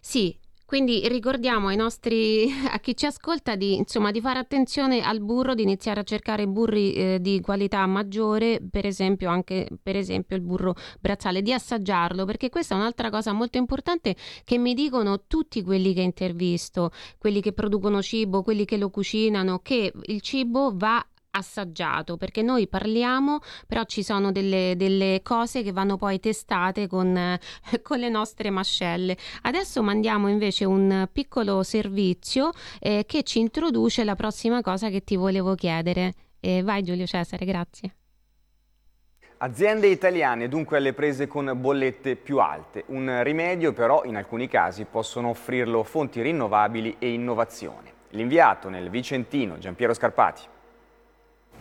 Sì, 0.00 0.34
quindi 0.68 1.08
ricordiamo 1.08 1.68
ai 1.68 1.76
nostri, 1.76 2.46
a 2.70 2.78
chi 2.78 2.94
ci 2.94 3.06
ascolta 3.06 3.56
di, 3.56 3.76
insomma, 3.76 4.10
di 4.10 4.20
fare 4.20 4.38
attenzione 4.38 5.00
al 5.00 5.22
burro, 5.22 5.54
di 5.54 5.62
iniziare 5.62 6.00
a 6.00 6.02
cercare 6.02 6.46
burri 6.46 6.92
eh, 6.92 7.18
di 7.22 7.40
qualità 7.40 7.86
maggiore, 7.86 8.60
per 8.70 8.84
esempio 8.84 9.30
anche 9.30 9.66
per 9.82 9.96
esempio 9.96 10.36
il 10.36 10.42
burro 10.42 10.74
brazzale, 11.00 11.40
di 11.40 11.54
assaggiarlo, 11.54 12.26
perché 12.26 12.50
questa 12.50 12.74
è 12.74 12.76
un'altra 12.76 13.08
cosa 13.08 13.32
molto 13.32 13.56
importante 13.56 14.14
che 14.44 14.58
mi 14.58 14.74
dicono 14.74 15.22
tutti 15.26 15.62
quelli 15.62 15.94
che 15.94 16.02
intervisto, 16.02 16.90
quelli 17.16 17.40
che 17.40 17.54
producono 17.54 18.02
cibo, 18.02 18.42
quelli 18.42 18.66
che 18.66 18.76
lo 18.76 18.90
cucinano, 18.90 19.60
che 19.60 19.90
il 20.02 20.20
cibo 20.20 20.72
va 20.74 21.02
assaggiato 21.30 22.16
perché 22.16 22.42
noi 22.42 22.68
parliamo 22.68 23.40
però 23.66 23.84
ci 23.84 24.02
sono 24.02 24.32
delle, 24.32 24.74
delle 24.76 25.20
cose 25.22 25.62
che 25.62 25.72
vanno 25.72 25.96
poi 25.96 26.20
testate 26.20 26.86
con, 26.86 27.38
con, 27.82 27.98
le 27.98 28.08
nostre 28.08 28.50
mascelle 28.50 29.16
adesso 29.42 29.82
mandiamo 29.82 30.28
invece 30.28 30.64
un 30.64 31.08
piccolo 31.12 31.62
servizio 31.62 32.50
eh, 32.80 33.04
che 33.06 33.22
ci 33.22 33.38
introduce 33.38 34.04
la 34.04 34.14
prossima 34.14 34.60
cosa 34.60 34.88
che 34.88 35.04
ti 35.04 35.16
volevo 35.16 35.54
chiedere 35.54 36.14
eh, 36.40 36.62
vai 36.62 36.82
Giulio 36.82 37.06
Cesare 37.06 37.44
grazie 37.44 37.92
Aziende 39.40 39.86
italiane 39.86 40.48
dunque 40.48 40.78
alle 40.78 40.92
prese 40.92 41.28
con 41.28 41.52
bollette 41.54 42.16
più 42.16 42.40
alte, 42.40 42.82
un 42.86 43.22
rimedio 43.22 43.72
però 43.72 44.02
in 44.02 44.16
alcuni 44.16 44.48
casi 44.48 44.84
possono 44.84 45.28
offrirlo 45.28 45.84
fonti 45.84 46.20
rinnovabili 46.20 46.96
e 46.98 47.12
innovazione. 47.12 47.92
L'inviato 48.10 48.68
nel 48.68 48.90
Vicentino 48.90 49.58
Giampiero 49.58 49.94
Scarpati. 49.94 50.42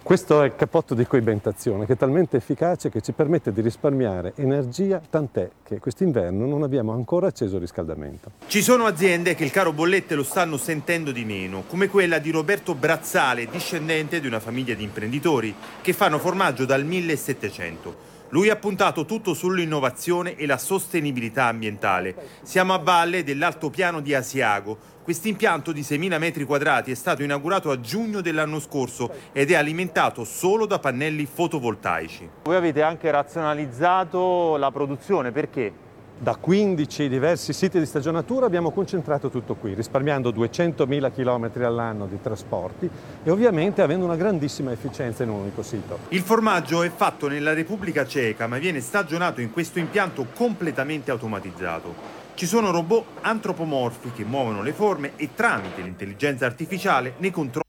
Questo 0.08 0.42
è 0.42 0.46
il 0.46 0.56
cappotto 0.56 0.96
di 0.96 1.06
coibentazione 1.06 1.86
che 1.86 1.92
è 1.92 1.98
talmente 1.98 2.38
efficace 2.38 2.90
che 2.90 3.02
ci 3.02 3.12
permette 3.12 3.52
di 3.52 3.60
risparmiare 3.60 4.32
energia, 4.38 5.02
tant'è 5.02 5.50
che 5.66 5.80
quest'inverno 5.80 6.46
non 6.46 6.64
abbiamo 6.64 6.94
ancora 6.94 7.28
acceso 7.28 7.56
il 7.56 7.62
riscaldamento. 7.64 8.32
Ci 8.48 8.62
sono 8.62 8.86
aziende 8.86 9.36
che 9.36 9.44
il 9.44 9.52
caro 9.52 9.74
bollette 9.74 10.16
lo 10.16 10.24
stanno 10.24 10.56
sentendo 10.56 11.12
di 11.12 11.26
meno, 11.26 11.66
come 11.68 11.90
quella 11.90 12.20
di 12.20 12.32
Roberto 12.32 12.74
Brazzale, 12.74 13.48
discendente 13.48 14.22
di 14.22 14.28
una 14.28 14.40
famiglia 14.40 14.76
di 14.76 14.84
imprenditori 14.84 15.54
che 15.82 15.92
fanno 15.92 16.20
formaggio 16.20 16.64
dal 16.64 16.86
1700. 16.86 18.07
Lui 18.30 18.50
ha 18.50 18.58
puntato 18.58 19.06
tutto 19.06 19.34
sull'innovazione 19.34 20.36
e 20.36 20.46
la 20.46 20.58
sostenibilità 20.58 21.46
ambientale. 21.46 22.16
Siamo 22.44 22.74
a 22.74 22.78
valle 22.78 23.24
dell'altopiano 23.24 24.02
di 24.02 24.14
Asiago, 24.14 24.78
questo 25.08 25.30
impianto 25.30 25.72
di 25.72 25.80
6.000 25.80 26.18
metri 26.18 26.44
quadrati 26.44 26.92
è 26.92 26.94
stato 26.94 27.24
inaugurato 27.24 27.72
a 27.72 27.80
giugno 27.80 28.20
dell'anno 28.20 28.60
scorso 28.60 29.10
ed 29.32 29.52
è 29.52 29.56
alimentato 29.56 30.26
solo 30.26 30.66
da 30.66 30.80
pannelli 30.80 31.26
fotovoltaici. 31.26 32.30
Voi 32.44 32.56
avete 32.58 32.82
anche 32.82 33.10
razionalizzato 33.10 34.58
la 34.58 34.70
produzione, 34.70 35.32
perché? 35.32 35.87
Da 36.20 36.36
15 36.36 37.10
diversi 37.10 37.54
siti 37.54 37.78
di 37.78 37.86
stagionatura 37.86 38.48
abbiamo 38.48 38.72
concentrato 38.72 39.30
tutto 39.30 39.54
qui, 39.54 39.76
risparmiando 39.76 40.32
200.000 40.32 41.12
km 41.14 41.64
all'anno 41.64 42.08
di 42.08 42.20
trasporti 42.20 42.90
e 43.24 43.30
ovviamente 43.30 43.84
avendo 43.84 44.06
una 44.06 44.16
grandissima 44.16 44.72
efficienza 44.72 45.22
in 45.22 45.30
un 45.30 45.42
unico 45.42 45.62
sito. 45.62 46.00
Il 46.10 46.22
formaggio 46.22 46.82
è 46.82 46.90
fatto 46.90 47.28
nella 47.28 47.54
Repubblica 47.54 48.04
Ceca 48.08 48.48
ma 48.48 48.58
viene 48.58 48.82
stagionato 48.82 49.42
in 49.42 49.52
questo 49.52 49.78
impianto 49.78 50.26
completamente 50.34 51.12
automatizzato. 51.12 51.94
Ci 52.34 52.48
sono 52.48 52.72
robot 52.72 53.06
antropomorfi 53.22 54.12
che 54.12 54.24
muovono 54.24 54.64
le 54.64 54.74
forme 54.74 55.12
e 55.18 55.30
tramite 55.36 55.84
l'intelligenza 55.84 56.48
artificiale 56.48 57.14
ne 57.20 57.30
controllano. 57.30 57.66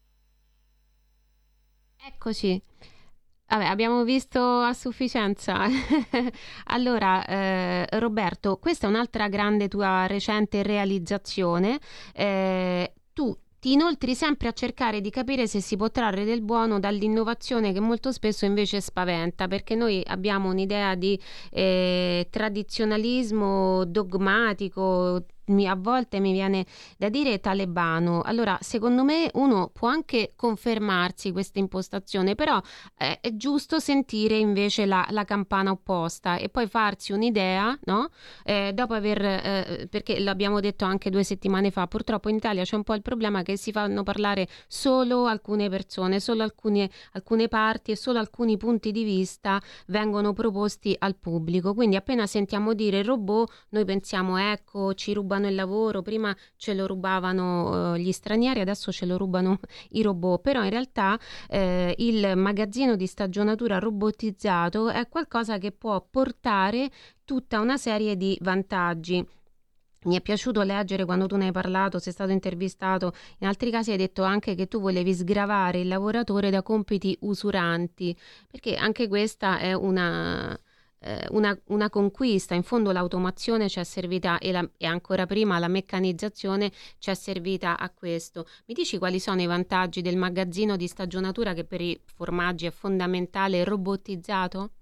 Eccoci. 2.03 2.63
Vabbè, 3.49 3.65
abbiamo 3.65 4.05
visto 4.05 4.41
a 4.41 4.75
sufficienza. 4.75 5.65
allora, 6.67 7.25
eh, 7.25 7.87
Roberto, 7.99 8.59
questa 8.59 8.87
è 8.87 8.91
un'altra 8.91 9.29
grande 9.29 9.69
tua 9.69 10.07
recente 10.07 10.63
realizzazione. 10.63 11.79
Eh, 12.13 12.93
tu 13.15 13.35
ti 13.59 13.73
inoltri 13.73 14.15
sempre 14.15 14.49
a 14.49 14.53
cercare 14.53 15.01
di 15.01 15.09
capire 15.09 15.47
se 15.47 15.61
si 15.63 15.77
può 15.77 15.91
trarre 15.91 16.25
del 16.25 16.43
buono 16.43 16.79
dall'innovazione 16.79 17.73
che 17.73 17.81
molto 17.81 18.13
spesso 18.13 18.45
invece 18.45 18.83
spaventa, 18.83 19.49
perché 19.49 19.75
noi 19.75 20.03
abbiamo 20.07 20.51
un'idea 20.51 20.95
di 20.95 21.19
eh, 21.51 22.29
tradizionalismo 22.31 23.85
dogmatico, 23.87 25.25
mi, 25.49 25.69
a 25.69 25.75
volte 25.75 26.21
mi 26.21 26.33
viene 26.33 26.67
da 26.97 27.09
dire 27.09 27.41
talebano. 27.41 28.23
Allora, 28.23 28.59
secondo 28.61 29.05
me 29.05 29.31
uno 29.35 29.71
può 29.73 29.89
anche 29.89 30.33
confermarsi 30.37 31.33
questa 31.33 31.59
impostazione, 31.59 32.35
però 32.35 32.61
eh, 32.97 33.21
è 33.21 33.37
giusto 33.37 33.79
sentire 33.79 34.37
invece 34.37 34.87
la, 34.87 35.07
la, 35.11 35.25
campana 35.25 35.71
opposta 35.71 36.37
e 36.37 36.49
poi 36.49 36.67
farsi 36.67 37.13
un'idea, 37.13 37.79
no? 37.85 38.11
Eh, 38.45 38.73
dopo 38.75 38.95
aver, 38.95 39.25
eh, 39.25 39.89
perché 39.91 40.19
l'abbiamo 40.21 40.61
detto 40.61 40.85
anche 40.85 41.11
due 41.11 41.25
settimane 41.25 41.71
fa, 41.71 41.87
purtroppo 41.87 42.29
in 42.29 42.37
Italia 42.37 42.65
c'è 42.65 42.77
un 42.77 42.85
po' 42.85 42.95
il 42.95 43.03
problema 43.03 43.43
che 43.43 43.57
si 43.57 43.73
fanno 43.73 44.03
parlare 44.03 44.49
solo 44.67 45.27
alcune 45.27 45.69
persone, 45.69 46.21
solo 46.21 46.43
alcune, 46.43 46.91
alcune 47.13 47.49
parti 47.49 47.91
e 47.91 47.97
solo 47.97 48.19
alcuni 48.19 48.57
punti 48.57 48.93
di 48.93 49.05
vista 49.05 49.61
vengono 49.87 50.33
proposti 50.33 50.95
al 50.99 51.17
pubblico. 51.17 51.75
Quindi 51.75 51.97
appena 51.97 52.27
sentiamo 52.27 52.75
dire 52.75 53.03
robot, 53.03 53.67
noi 53.71 53.85
pensiamo 53.85 54.39
ecco, 54.39 54.95
ci 54.95 55.13
rubano 55.13 55.38
rubano 55.39 55.49
il 55.49 55.55
lavoro, 55.55 56.03
prima 56.03 56.37
ce 56.57 56.75
lo 56.75 56.87
rubavano 56.87 57.95
eh, 57.95 58.01
gli 58.01 58.13
stranieri, 58.13 58.61
adesso 58.61 58.93
ce 58.93 59.07
lo 59.07 59.17
rubano 59.17 59.61
i 59.91 60.03
robot, 60.03 60.41
però 60.41 60.65
in 60.65 60.71
realtà 60.71 61.19
eh, 61.49 61.95
il 61.99 62.37
magazzino 62.37 62.97
di 62.97 63.07
stagionatura 63.07 63.79
robotizzato 63.79 64.89
è 64.91 65.09
qualcosa 65.09 65.59
che 65.59 65.73
può 65.73 66.05
portare 66.11 66.91
tutta 67.25 67.61
una 67.61 67.77
serie 67.77 68.17
di 68.17 68.37
vantaggi. 68.43 69.25
Mi 70.05 70.17
è 70.17 70.21
piaciuto 70.21 70.63
leggere 70.63 71.05
quando 71.05 71.27
tu 71.27 71.37
ne 71.37 71.47
hai 71.47 71.53
parlato, 71.53 71.99
sei 71.99 72.13
stato 72.13 72.31
intervistato, 72.31 73.13
in 73.41 73.49
altri 73.49 73.71
casi 73.71 73.91
hai 73.91 73.97
detto 73.97 74.23
anche 74.23 74.55
che 74.55 74.69
tu 74.69 74.81
volevi 74.81 75.13
sgravare 75.13 75.81
il 75.81 75.89
lavoratore 75.89 76.51
da 76.51 76.63
compiti 76.63 77.17
usuranti, 77.23 78.17
perché 78.49 78.77
anche 78.77 79.09
questa 79.09 79.59
è 79.59 79.73
una, 79.73 80.57
una, 81.31 81.57
una, 81.67 81.91
conquista, 81.91 82.55
in 82.55 82.63
fondo 82.63 82.91
l'automazione 82.91 83.69
ci 83.69 83.79
è 83.79 83.85
servita 83.85 84.39
e, 84.39 84.53
la, 84.53 84.69
e, 84.77 84.87
ancora 84.87 85.27
prima 85.27 85.59
la 85.59 85.69
meccanizzazione 85.69 86.73
ci 86.99 87.11
è 87.11 87.15
servita 87.15 87.79
a 87.79 87.91
questo. 87.91 88.47
Mi 88.67 88.75
dici 88.75 88.99
quali 88.99 89.21
sono 89.21 89.41
i 89.41 89.47
vantaggi 89.47 90.03
del 90.03 90.17
magazzino 90.17 90.77
di 90.77 90.89
stagionatura 90.89 91.55
che 91.55 91.65
per 91.65 91.81
i 91.81 92.01
formaggi 92.05 92.67
è 92.67 92.71
fondamentale 92.71 93.65
robotizzato? 93.65 94.73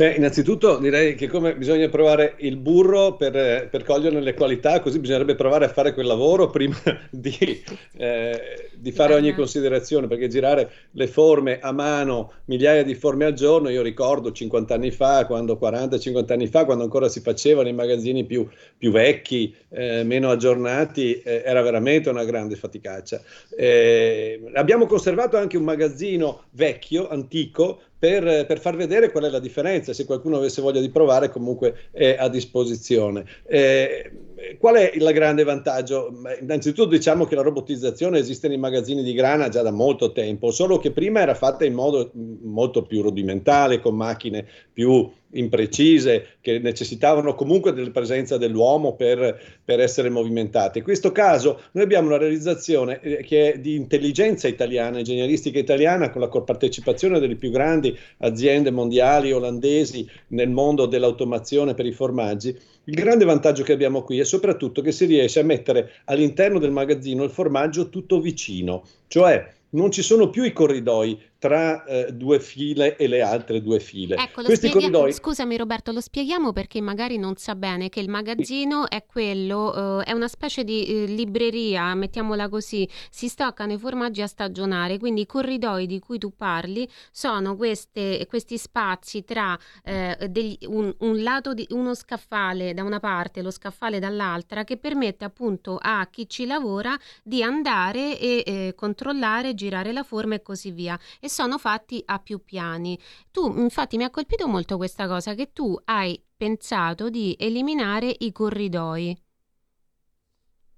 Beh, 0.00 0.14
innanzitutto 0.14 0.78
direi 0.78 1.14
che 1.14 1.26
come 1.26 1.54
bisogna 1.54 1.86
provare 1.90 2.36
il 2.38 2.56
burro 2.56 3.16
per, 3.16 3.68
per 3.68 3.84
coglierne 3.84 4.22
le 4.22 4.32
qualità, 4.32 4.80
così 4.80 4.98
bisognerebbe 4.98 5.34
provare 5.34 5.66
a 5.66 5.68
fare 5.68 5.92
quel 5.92 6.06
lavoro 6.06 6.48
prima 6.48 6.80
di, 7.10 7.62
eh, 7.98 8.70
di 8.76 8.92
fare 8.92 9.12
ogni 9.12 9.34
considerazione, 9.34 10.06
perché 10.06 10.28
girare 10.28 10.70
le 10.92 11.06
forme 11.06 11.58
a 11.60 11.72
mano, 11.72 12.32
migliaia 12.46 12.82
di 12.82 12.94
forme 12.94 13.26
al 13.26 13.34
giorno, 13.34 13.68
io 13.68 13.82
ricordo 13.82 14.32
50 14.32 14.72
anni 14.72 14.90
fa, 14.90 15.26
quando 15.26 15.58
40-50 15.60 16.32
anni 16.32 16.46
fa, 16.46 16.64
quando 16.64 16.84
ancora 16.84 17.10
si 17.10 17.20
facevano 17.20 17.68
i 17.68 17.74
magazzini 17.74 18.24
più, 18.24 18.48
più 18.78 18.90
vecchi, 18.92 19.54
eh, 19.68 20.02
meno 20.02 20.30
aggiornati, 20.30 21.20
eh, 21.20 21.42
era 21.44 21.60
veramente 21.60 22.08
una 22.08 22.24
grande 22.24 22.56
faticaccia. 22.56 23.20
Eh, 23.54 24.40
abbiamo 24.54 24.86
conservato 24.86 25.36
anche 25.36 25.58
un 25.58 25.64
magazzino 25.64 26.44
vecchio, 26.52 27.08
antico, 27.10 27.80
per, 28.00 28.46
per, 28.46 28.58
far 28.58 28.76
vedere 28.76 29.10
qual 29.12 29.24
è 29.24 29.28
la 29.28 29.38
differenza, 29.38 29.92
se 29.92 30.06
qualcuno 30.06 30.38
avesse 30.38 30.62
voglia 30.62 30.80
di 30.80 30.88
provare 30.88 31.28
comunque 31.28 31.90
è 31.90 32.16
a 32.18 32.28
disposizione. 32.28 33.26
Eh, 33.46 34.10
qual 34.58 34.76
è 34.76 34.90
il 34.94 35.10
grande 35.12 35.44
vantaggio? 35.44 36.12
Innanzitutto 36.40 36.88
diciamo 36.88 37.26
che 37.26 37.34
la 37.34 37.42
robotizzazione 37.42 38.18
esiste 38.18 38.48
nei 38.48 38.58
magazzini 38.58 39.02
di 39.02 39.12
grana 39.12 39.48
già 39.48 39.62
da 39.62 39.70
molto 39.70 40.12
tempo, 40.12 40.50
solo 40.50 40.78
che 40.78 40.92
prima 40.92 41.20
era 41.20 41.34
fatta 41.34 41.64
in 41.64 41.74
modo 41.74 42.10
molto 42.14 42.82
più 42.82 43.02
rudimentale, 43.02 43.80
con 43.80 43.94
macchine 43.94 44.46
più 44.72 45.10
imprecise, 45.32 46.38
che 46.40 46.58
necessitavano 46.58 47.34
comunque 47.34 47.72
della 47.72 47.90
presenza 47.90 48.36
dell'uomo 48.36 48.94
per, 48.94 49.40
per, 49.64 49.80
essere 49.80 50.08
movimentate. 50.08 50.78
In 50.78 50.84
questo 50.84 51.12
caso 51.12 51.60
noi 51.72 51.84
abbiamo 51.84 52.08
una 52.08 52.16
realizzazione 52.16 53.00
eh, 53.00 53.22
che 53.22 53.52
è 53.52 53.58
di 53.58 53.76
intelligenza 53.76 54.48
italiana, 54.48 54.98
ingegneristica 54.98 55.58
italiana, 55.58 56.10
con 56.10 56.20
la 56.20 56.28
partecipazione 56.28 57.20
delle 57.20 57.36
più 57.36 57.50
grandi 57.50 57.96
aziende 58.18 58.70
mondiali 58.70 59.32
olandesi 59.32 60.08
nel 60.28 60.50
mondo 60.50 60.86
dell'automazione 60.86 61.74
per 61.74 61.86
i 61.86 61.92
formaggi. 61.92 62.58
Il 62.84 62.94
grande 62.94 63.24
vantaggio 63.24 63.62
che 63.62 63.72
abbiamo 63.72 64.02
qui 64.02 64.18
è 64.18 64.24
soprattutto 64.24 64.80
che 64.82 64.90
si 64.90 65.04
riesce 65.04 65.40
a 65.40 65.44
mettere 65.44 65.92
all'interno 66.06 66.58
del 66.58 66.72
magazzino 66.72 67.22
il 67.22 67.30
formaggio 67.30 67.88
tutto 67.88 68.20
vicino, 68.20 68.84
cioè 69.06 69.52
non 69.70 69.90
ci 69.90 70.02
sono 70.02 70.30
più 70.30 70.42
i 70.42 70.52
corridoi 70.52 71.20
tra 71.40 71.84
eh, 71.84 72.12
due 72.12 72.38
file 72.38 72.96
e 72.96 73.08
le 73.08 73.22
altre 73.22 73.62
due 73.62 73.80
file. 73.80 74.16
Ecco, 74.16 74.42
Questi 74.42 74.68
spieghi... 74.68 74.90
corridoi... 74.90 75.12
Scusami 75.14 75.56
Roberto, 75.56 75.90
lo 75.90 76.02
spieghiamo 76.02 76.52
perché 76.52 76.82
magari 76.82 77.16
non 77.16 77.36
sa 77.36 77.54
bene 77.54 77.88
che 77.88 78.00
il 78.00 78.10
magazzino 78.10 78.90
è 78.90 79.06
quello, 79.06 80.00
eh, 80.00 80.04
è 80.04 80.12
una 80.12 80.28
specie 80.28 80.64
di 80.64 80.84
eh, 80.84 81.06
libreria, 81.06 81.94
mettiamola 81.94 82.50
così, 82.50 82.86
si 83.08 83.28
stoccano 83.28 83.72
i 83.72 83.78
formaggi 83.78 84.20
a 84.20 84.26
stagionare, 84.26 84.98
quindi 84.98 85.22
i 85.22 85.26
corridoi 85.26 85.86
di 85.86 85.98
cui 85.98 86.18
tu 86.18 86.34
parli 86.36 86.86
sono 87.10 87.56
queste, 87.56 88.26
questi 88.28 88.58
spazi 88.58 89.24
tra 89.24 89.58
eh, 89.82 90.28
degli, 90.28 90.58
un, 90.66 90.94
un, 90.98 91.22
lato 91.22 91.54
di 91.54 91.66
uno 91.70 91.94
scaffale 91.94 92.74
da 92.74 92.82
una 92.82 93.00
parte, 93.00 93.40
lo 93.40 93.50
scaffale 93.50 93.98
dall'altra, 93.98 94.64
che 94.64 94.76
permette 94.76 95.24
appunto 95.24 95.78
a 95.80 96.06
chi 96.10 96.28
ci 96.28 96.44
lavora 96.44 96.94
di 97.22 97.42
andare 97.42 98.18
e 98.18 98.42
eh, 98.44 98.74
controllare, 98.76 99.54
girare 99.54 99.90
la 99.92 100.02
forma 100.02 100.34
e 100.34 100.42
così 100.42 100.70
via. 100.70 101.00
E 101.18 101.28
sono 101.30 101.56
fatti 101.58 102.02
a 102.04 102.18
più 102.18 102.42
piani. 102.44 102.98
Tu 103.30 103.46
infatti 103.58 103.96
mi 103.96 104.04
ha 104.04 104.10
colpito 104.10 104.46
molto 104.48 104.76
questa 104.76 105.06
cosa 105.06 105.34
che 105.34 105.52
tu 105.52 105.74
hai 105.84 106.20
pensato 106.36 107.08
di 107.08 107.36
eliminare 107.38 108.14
i 108.18 108.32
corridoi. 108.32 109.16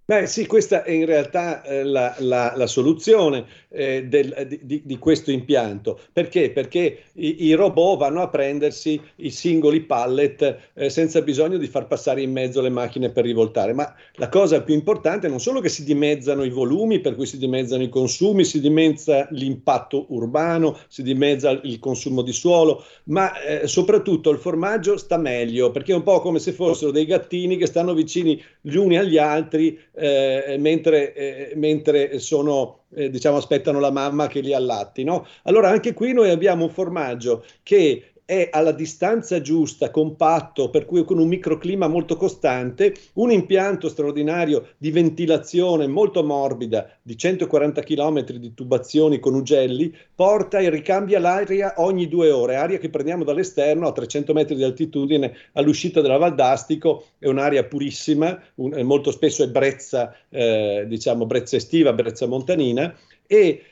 Beh 0.05 0.27
sì, 0.27 0.47
questa 0.47 0.83
è 0.83 0.91
in 0.91 1.07
realtà 1.07 1.62
eh, 1.62 1.85
la, 1.85 2.17
la, 2.19 2.55
la, 2.57 2.67
soluzione 2.67 3.45
eh, 3.69 4.05
del, 4.09 4.59
di, 4.61 4.83
di, 4.85 4.99
questo 4.99 5.31
impianto. 5.31 5.97
Perché? 6.12 6.51
Perché 6.51 7.05
i, 7.12 7.45
i, 7.45 7.53
robot 7.53 7.99
vanno 7.99 8.21
a 8.21 8.29
prendersi 8.29 9.01
i 9.17 9.31
singoli 9.31 9.83
pallet 9.83 10.73
eh, 10.75 10.91
senza 10.91 11.23
bisogno 11.23 11.57
di 11.57 11.69
far 11.69 11.87
passare 11.87 12.21
in 12.21 12.33
mezzo 12.33 12.61
le 12.61 12.69
macchine 12.69 13.11
per 13.11 13.23
rivoltare. 13.23 13.75
Ma 13.75 13.95
la 14.15 14.29
cosa 14.29 14.61
più 14.62 14.75
importante 14.75 15.29
è 15.29 15.31
non 15.31 15.38
solo 15.38 15.61
che 15.61 15.69
si 15.69 15.85
dimezzano 15.85 16.43
i 16.43 16.51
volumi, 16.51 16.99
per 16.99 17.15
cui 17.15 17.27
si 17.27 17.38
dimezzano 17.38 17.85
i 17.85 17.88
consumi, 17.88 18.43
si 18.43 18.61
dimezza 18.61 19.29
l'impatto 19.31 20.07
urbano, 20.09 20.81
si 20.88 21.05
dimezza 21.05 21.51
il 21.62 21.79
consumo 21.79 22.23
di 22.23 22.33
suolo, 22.33 22.85
ma 23.05 23.41
eh, 23.41 23.69
soprattutto 23.69 24.31
il 24.31 24.38
formaggio 24.38 24.97
sta 24.97 25.17
meglio, 25.17 25.71
perché 25.71 25.93
è 25.93 25.97
un 25.97 26.03
po' 26.03 26.21
come 26.21 26.41
se 26.41 26.51
fossero 26.51 26.91
dei 26.91 27.07
gattini 27.07 27.57
che 27.57 27.67
stanno 27.67 27.95
vicini 27.95 28.43
gli 28.61 28.75
uni 28.75 28.99
agli 28.99 29.17
altri 29.17 29.79
eh, 29.94 30.57
mentre, 30.59 31.14
eh, 31.14 31.52
mentre, 31.57 32.18
sono, 32.18 32.85
eh, 32.94 33.11
diciamo, 33.11 33.37
aspettano 33.37 33.81
la 33.81 33.90
mamma 33.90 34.26
che 34.26 34.40
li 34.40 34.55
allatti. 34.55 35.05
No? 35.05 35.26
Allora 35.44 35.68
anche 35.68 35.92
qui 35.92 36.12
noi 36.12 36.31
abbiamo 36.31 36.64
un 36.64 36.70
formaggio 36.70 37.44
che 37.62 38.12
è 38.33 38.49
alla 38.51 38.73
distanza 38.73 39.42
giusta, 39.42 39.90
compatto, 39.90 40.71
per 40.71 40.87
cui 40.87 41.05
con 41.05 41.18
un 41.18 41.29
microclima 41.29 41.87
molto 41.87 42.16
costante, 42.16 42.95
un 43.14 43.31
impianto 43.31 43.90
straordinario 43.90 44.68
di 44.79 44.90
ventilazione 44.90 45.87
molto 45.87 46.25
morbida 46.25 46.88
di 47.03 47.14
140 47.14 47.83
km 47.83 48.25
di 48.25 48.55
tubazioni 48.55 49.18
con 49.18 49.35
ugelli, 49.35 49.95
porta 50.14 50.61
e 50.61 50.71
ricambia 50.71 51.21
l'aria 51.21 51.75
ogni 51.77 52.09
due 52.09 52.31
ore, 52.31 52.57
aria 52.57 52.79
che 52.79 52.88
prendiamo 52.88 53.23
dall'esterno 53.23 53.87
a 53.87 53.92
300 53.92 54.33
metri 54.33 54.57
di 54.57 54.64
altitudine 54.64 55.35
all'uscita 55.53 56.01
della 56.01 56.16
Valdastico, 56.16 57.09
è 57.18 57.29
un'aria 57.29 57.64
purissima, 57.64 58.42
un, 58.55 58.81
molto 58.83 59.11
spesso 59.11 59.42
è 59.42 59.49
brezza, 59.49 60.16
eh, 60.31 60.87
diciamo 60.88 61.27
brezza 61.27 61.57
estiva, 61.57 61.92
brezza 61.92 62.27
montanina 62.27 62.97
e 63.27 63.62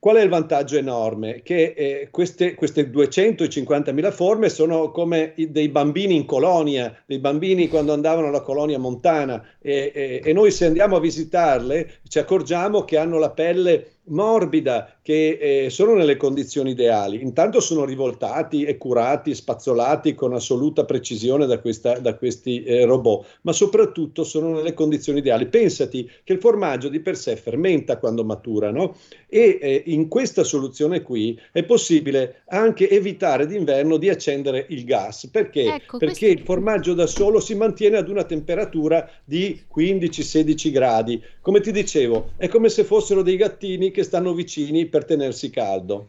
Qual 0.00 0.16
è 0.16 0.22
il 0.22 0.30
vantaggio 0.30 0.78
enorme? 0.78 1.42
Che 1.42 1.74
eh, 1.76 2.08
queste, 2.10 2.54
queste 2.54 2.90
250.000 2.90 4.10
forme 4.10 4.48
sono 4.48 4.90
come 4.90 5.34
dei 5.36 5.68
bambini 5.68 6.16
in 6.16 6.24
colonia, 6.24 6.96
dei 7.04 7.18
bambini 7.18 7.68
quando 7.68 7.92
andavano 7.92 8.28
alla 8.28 8.40
colonia 8.40 8.78
montana 8.78 9.44
e, 9.60 9.92
e, 9.94 10.22
e 10.24 10.32
noi 10.32 10.52
se 10.52 10.64
andiamo 10.64 10.96
a 10.96 11.00
visitarle 11.00 11.98
ci 12.08 12.18
accorgiamo 12.18 12.82
che 12.84 12.96
hanno 12.96 13.18
la 13.18 13.30
pelle 13.30 13.96
morbida, 14.10 14.94
che 15.02 15.38
eh, 15.40 15.70
sono 15.70 15.94
nelle 15.94 16.16
condizioni 16.16 16.70
ideali. 16.70 17.20
Intanto 17.22 17.60
sono 17.60 17.84
rivoltati 17.84 18.64
e 18.64 18.76
curati, 18.76 19.34
spazzolati 19.34 20.14
con 20.14 20.34
assoluta 20.34 20.84
precisione 20.84 21.46
da, 21.46 21.58
questa, 21.58 21.98
da 21.98 22.14
questi 22.14 22.62
eh, 22.62 22.84
robot, 22.84 23.26
ma 23.42 23.52
soprattutto 23.52 24.22
sono 24.24 24.52
nelle 24.52 24.74
condizioni 24.74 25.18
ideali. 25.18 25.46
Pensati 25.46 26.08
che 26.22 26.34
il 26.34 26.38
formaggio 26.38 26.88
di 26.88 27.00
per 27.00 27.16
sé 27.16 27.36
fermenta 27.36 27.98
quando 27.98 28.24
matura, 28.24 28.70
no? 28.70 28.96
E 29.28 29.58
eh, 29.60 29.82
in 29.86 30.08
questa 30.08 30.44
soluzione 30.44 31.02
qui 31.02 31.38
è 31.52 31.64
possibile 31.64 32.42
anche 32.48 32.88
evitare 32.88 33.46
d'inverno 33.46 33.96
di 33.96 34.08
accendere 34.08 34.66
il 34.68 34.84
gas. 34.84 35.28
Perché? 35.30 35.74
Ecco, 35.74 35.98
Perché 35.98 36.26
questo... 36.26 36.38
il 36.38 36.40
formaggio 36.44 36.94
da 36.94 37.06
solo 37.06 37.40
si 37.40 37.54
mantiene 37.54 37.96
ad 37.96 38.08
una 38.08 38.24
temperatura 38.24 39.08
di 39.24 39.60
15-16 39.74 40.70
gradi. 40.70 41.22
Come 41.40 41.60
ti 41.60 41.72
dicevo, 41.72 42.32
è 42.36 42.48
come 42.48 42.68
se 42.68 42.84
fossero 42.84 43.22
dei 43.22 43.36
gattini 43.36 43.90
che 43.90 43.99
stanno 44.02 44.32
vicini 44.32 44.86
per 44.86 45.04
tenersi 45.04 45.50
caldo. 45.50 46.06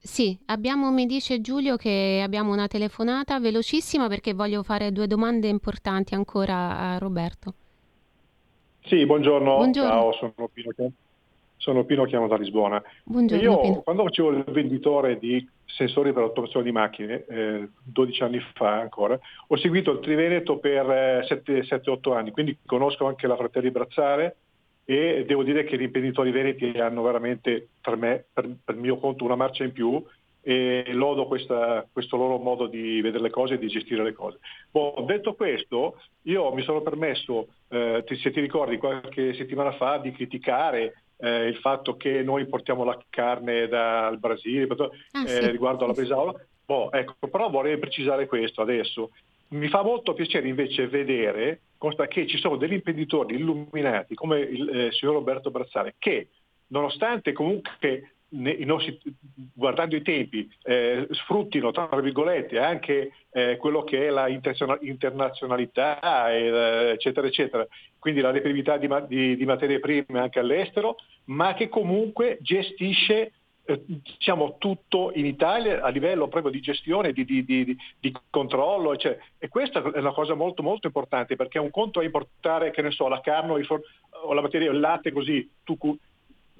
Sì, 0.00 0.38
abbiamo, 0.46 0.90
mi 0.90 1.06
dice 1.06 1.40
Giulio 1.40 1.76
che 1.76 2.20
abbiamo 2.22 2.52
una 2.52 2.68
telefonata 2.68 3.38
velocissima 3.40 4.08
perché 4.08 4.32
voglio 4.32 4.62
fare 4.62 4.92
due 4.92 5.06
domande 5.06 5.48
importanti 5.48 6.14
ancora 6.14 6.78
a 6.78 6.98
Roberto. 6.98 7.54
Sì, 8.84 9.04
buongiorno, 9.04 9.56
buongiorno. 9.56 9.90
ciao, 9.90 10.12
sono 10.12 10.48
Pino, 10.50 10.70
sono 11.56 11.84
Pino, 11.84 12.04
chiamo 12.04 12.26
da 12.26 12.36
Lisbona. 12.36 12.82
Buongiorno, 13.04 13.42
Io 13.42 13.60
Pino. 13.60 13.80
quando 13.82 14.04
facevo 14.04 14.30
il 14.30 14.44
venditore 14.48 15.18
di 15.18 15.46
sensori 15.66 16.12
per 16.12 16.22
l'automazione 16.22 16.64
di 16.64 16.72
macchine, 16.72 17.24
eh, 17.28 17.68
12 17.82 18.22
anni 18.22 18.40
fa 18.54 18.80
ancora, 18.80 19.18
ho 19.48 19.56
seguito 19.58 19.90
il 19.90 20.00
Triveneto 20.00 20.58
per 20.58 20.90
eh, 20.90 21.26
7-8 21.28 22.16
anni, 22.16 22.30
quindi 22.30 22.56
conosco 22.64 23.06
anche 23.06 23.26
la 23.26 23.36
Fratelli 23.36 23.70
Brazzare, 23.70 24.36
e 24.90 25.26
devo 25.26 25.42
dire 25.42 25.64
che 25.64 25.76
gli 25.76 25.82
imprenditori 25.82 26.30
veneti 26.30 26.70
hanno 26.78 27.02
veramente 27.02 27.68
per 27.78 27.96
me, 27.98 28.24
per, 28.32 28.48
per 28.64 28.74
mio 28.74 28.96
conto, 28.96 29.22
una 29.22 29.36
marcia 29.36 29.62
in 29.62 29.72
più 29.72 30.02
e 30.40 30.82
lodo 30.92 31.26
questa, 31.26 31.86
questo 31.92 32.16
loro 32.16 32.38
modo 32.38 32.66
di 32.68 33.02
vedere 33.02 33.24
le 33.24 33.28
cose 33.28 33.54
e 33.54 33.58
di 33.58 33.66
gestire 33.66 34.02
le 34.02 34.14
cose. 34.14 34.38
Bon, 34.70 35.04
detto 35.04 35.34
questo, 35.34 36.00
io 36.22 36.54
mi 36.54 36.62
sono 36.62 36.80
permesso, 36.80 37.48
eh, 37.68 38.02
se 38.06 38.30
ti 38.30 38.40
ricordi 38.40 38.78
qualche 38.78 39.34
settimana 39.34 39.72
fa, 39.72 39.98
di 39.98 40.10
criticare 40.10 41.02
eh, 41.18 41.48
il 41.48 41.56
fatto 41.56 41.98
che 41.98 42.22
noi 42.22 42.40
importiamo 42.40 42.82
la 42.82 42.98
carne 43.10 43.68
dal 43.68 44.18
Brasile 44.18 44.66
ah, 44.74 45.22
eh, 45.22 45.28
sì. 45.28 45.50
riguardo 45.50 45.84
alla 45.84 45.92
Bresaola. 45.92 46.32
Bon, 46.64 46.88
ecco, 46.92 47.28
però 47.28 47.50
vorrei 47.50 47.76
precisare 47.76 48.26
questo 48.26 48.62
adesso. 48.62 49.10
Mi 49.50 49.68
fa 49.68 49.82
molto 49.82 50.12
piacere 50.12 50.48
invece 50.48 50.88
vedere 50.88 51.60
che 52.08 52.26
ci 52.26 52.38
sono 52.38 52.56
degli 52.56 52.72
imprenditori 52.72 53.36
illuminati 53.36 54.14
come 54.14 54.40
il 54.40 54.68
eh, 54.68 54.92
signor 54.92 55.14
Roberto 55.14 55.50
Brazzale 55.50 55.94
che 55.98 56.28
nonostante 56.68 57.32
comunque 57.32 58.14
i 58.30 58.64
nostri, 58.64 59.00
guardando 59.54 59.96
i 59.96 60.02
tempi, 60.02 60.46
eh, 60.64 61.06
sfruttino 61.10 61.70
tra 61.70 61.88
virgolette 62.00 62.58
anche 62.58 63.12
eh, 63.30 63.56
quello 63.56 63.84
che 63.84 64.06
è 64.06 64.10
la 64.10 64.28
internazionalità, 64.28 66.30
eh, 66.30 66.90
eccetera, 66.92 67.26
eccetera, 67.26 67.66
quindi 67.98 68.20
la 68.20 68.30
reperibilità 68.30 68.76
di, 68.76 68.86
di, 69.06 69.36
di 69.36 69.44
materie 69.46 69.80
prime 69.80 70.20
anche 70.20 70.40
all'estero, 70.40 70.96
ma 71.26 71.54
che 71.54 71.70
comunque 71.70 72.36
gestisce 72.42 73.32
diciamo 73.76 74.56
tutto 74.58 75.12
in 75.14 75.26
Italia 75.26 75.82
a 75.82 75.88
livello 75.88 76.28
proprio 76.28 76.50
di 76.50 76.60
gestione, 76.60 77.12
di, 77.12 77.24
di, 77.24 77.44
di, 77.44 77.76
di 78.00 78.16
controllo, 78.30 78.94
eccetera. 78.94 79.22
e 79.38 79.48
questa 79.48 79.82
è 79.82 79.98
una 79.98 80.12
cosa 80.12 80.34
molto 80.34 80.62
molto 80.62 80.86
importante 80.86 81.36
perché 81.36 81.58
un 81.58 81.70
conto 81.70 82.00
è 82.00 82.04
importare, 82.04 82.70
che 82.70 82.82
ne 82.82 82.90
so, 82.90 83.08
la 83.08 83.20
carne 83.20 83.52
o, 83.52 83.80
o 84.24 84.32
la 84.32 84.40
materia, 84.40 84.70
il 84.70 84.80
latte 84.80 85.12
così, 85.12 85.48
tu 85.64 85.76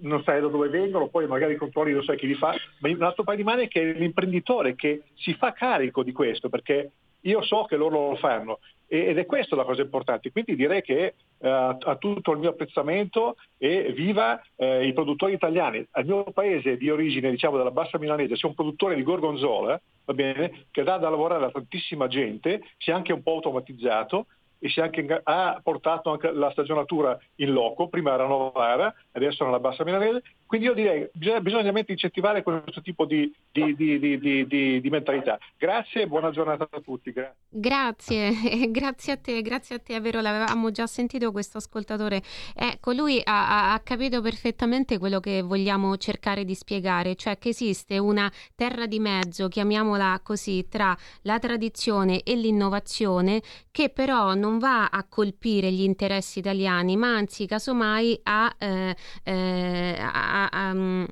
non 0.00 0.22
sai 0.22 0.40
da 0.40 0.48
dove 0.48 0.68
vengono, 0.68 1.08
poi 1.08 1.26
magari 1.26 1.54
i 1.54 1.56
controlli 1.56 1.92
non 1.92 2.04
sai 2.04 2.16
chi 2.16 2.26
li 2.26 2.34
fa, 2.34 2.54
ma 2.80 2.88
un 2.88 3.02
altro 3.02 3.24
paio 3.24 3.38
di 3.38 3.44
mani 3.44 3.64
è 3.64 3.68
che 3.68 3.80
è 3.80 3.98
l'imprenditore 3.98 4.74
che 4.74 5.04
si 5.14 5.34
fa 5.34 5.52
carico 5.52 6.02
di 6.02 6.12
questo 6.12 6.48
perché 6.48 6.92
io 7.22 7.42
so 7.42 7.64
che 7.64 7.76
loro 7.76 8.10
lo 8.10 8.16
fanno 8.16 8.58
ed 8.90 9.18
è 9.18 9.26
questa 9.26 9.54
la 9.54 9.64
cosa 9.64 9.82
importante. 9.82 10.32
Quindi 10.32 10.56
direi 10.56 10.80
che 10.80 11.14
eh, 11.38 11.76
tutto 11.98 12.32
il 12.32 12.38
mio 12.38 12.50
apprezzamento 12.50 13.36
e 13.58 13.92
viva 13.92 14.42
eh, 14.56 14.86
i 14.86 14.94
produttori 14.94 15.34
italiani. 15.34 15.86
Al 15.92 16.06
mio 16.06 16.24
paese 16.32 16.78
di 16.78 16.88
origine, 16.90 17.30
diciamo 17.30 17.58
della 17.58 17.70
bassa 17.70 17.98
milanese, 17.98 18.34
c'è 18.34 18.46
un 18.46 18.54
produttore 18.54 18.94
di 18.94 19.02
gorgonzola, 19.02 19.78
va 20.06 20.14
bene, 20.14 20.64
che 20.70 20.82
dà 20.82 20.96
da 20.96 21.10
lavorare 21.10 21.44
a 21.44 21.50
tantissima 21.50 22.08
gente, 22.08 22.62
si 22.78 22.90
è 22.90 22.94
anche 22.94 23.12
un 23.12 23.22
po' 23.22 23.32
automatizzato 23.32 24.26
e 24.58 24.68
si 24.70 24.80
anche, 24.80 25.20
ha 25.22 25.60
portato 25.62 26.10
anche 26.10 26.32
la 26.32 26.50
stagionatura 26.50 27.16
in 27.36 27.52
loco, 27.52 27.88
prima 27.88 28.14
era 28.14 28.26
Novara, 28.26 28.92
adesso 29.12 29.44
nella 29.44 29.60
Bassa 29.60 29.84
Milanese, 29.84 30.22
quindi 30.48 30.66
io 30.66 30.72
direi 30.72 31.06
bisogna, 31.12 31.40
bisogna 31.42 31.84
incentivare 31.86 32.42
questo 32.42 32.80
tipo 32.80 33.04
di, 33.04 33.30
di, 33.52 33.76
di, 33.76 34.80
di, 34.80 34.88
mentalità. 34.90 35.38
Grazie 35.58 36.02
e 36.02 36.06
buona 36.06 36.30
giornata 36.30 36.66
a 36.70 36.80
tutti. 36.80 37.12
Gra- 37.12 37.34
grazie, 37.46 38.32
grazie 38.72 39.12
a 39.12 39.16
te, 39.18 39.42
grazie 39.42 39.76
a 39.76 39.78
te, 39.78 39.94
è 39.94 40.00
vero, 40.00 40.22
l'avevamo 40.22 40.70
già 40.70 40.86
sentito 40.86 41.32
questo 41.32 41.58
ascoltatore. 41.58 42.22
Ecco, 42.54 42.92
lui 42.92 43.20
ha, 43.22 43.74
ha 43.74 43.80
capito 43.80 44.22
perfettamente 44.22 44.96
quello 44.96 45.20
che 45.20 45.42
vogliamo 45.42 45.98
cercare 45.98 46.46
di 46.46 46.54
spiegare, 46.54 47.14
cioè 47.14 47.36
che 47.36 47.50
esiste 47.50 47.98
una 47.98 48.32
terra 48.54 48.86
di 48.86 49.00
mezzo, 49.00 49.48
chiamiamola 49.48 50.18
così, 50.22 50.66
tra 50.66 50.96
la 51.22 51.38
tradizione 51.38 52.22
e 52.22 52.34
l'innovazione, 52.34 53.42
che 53.70 53.90
però 53.90 54.32
non 54.32 54.58
va 54.58 54.86
a 54.86 55.04
colpire 55.06 55.70
gli 55.70 55.82
interessi 55.82 56.38
italiani, 56.38 56.96
ma 56.96 57.14
anzi 57.14 57.46
casomai 57.46 58.18
a, 58.22 58.54
eh, 58.58 58.96
eh, 59.24 59.96
a, 60.00 60.37
a, 60.46 60.74
mm, 60.74 61.04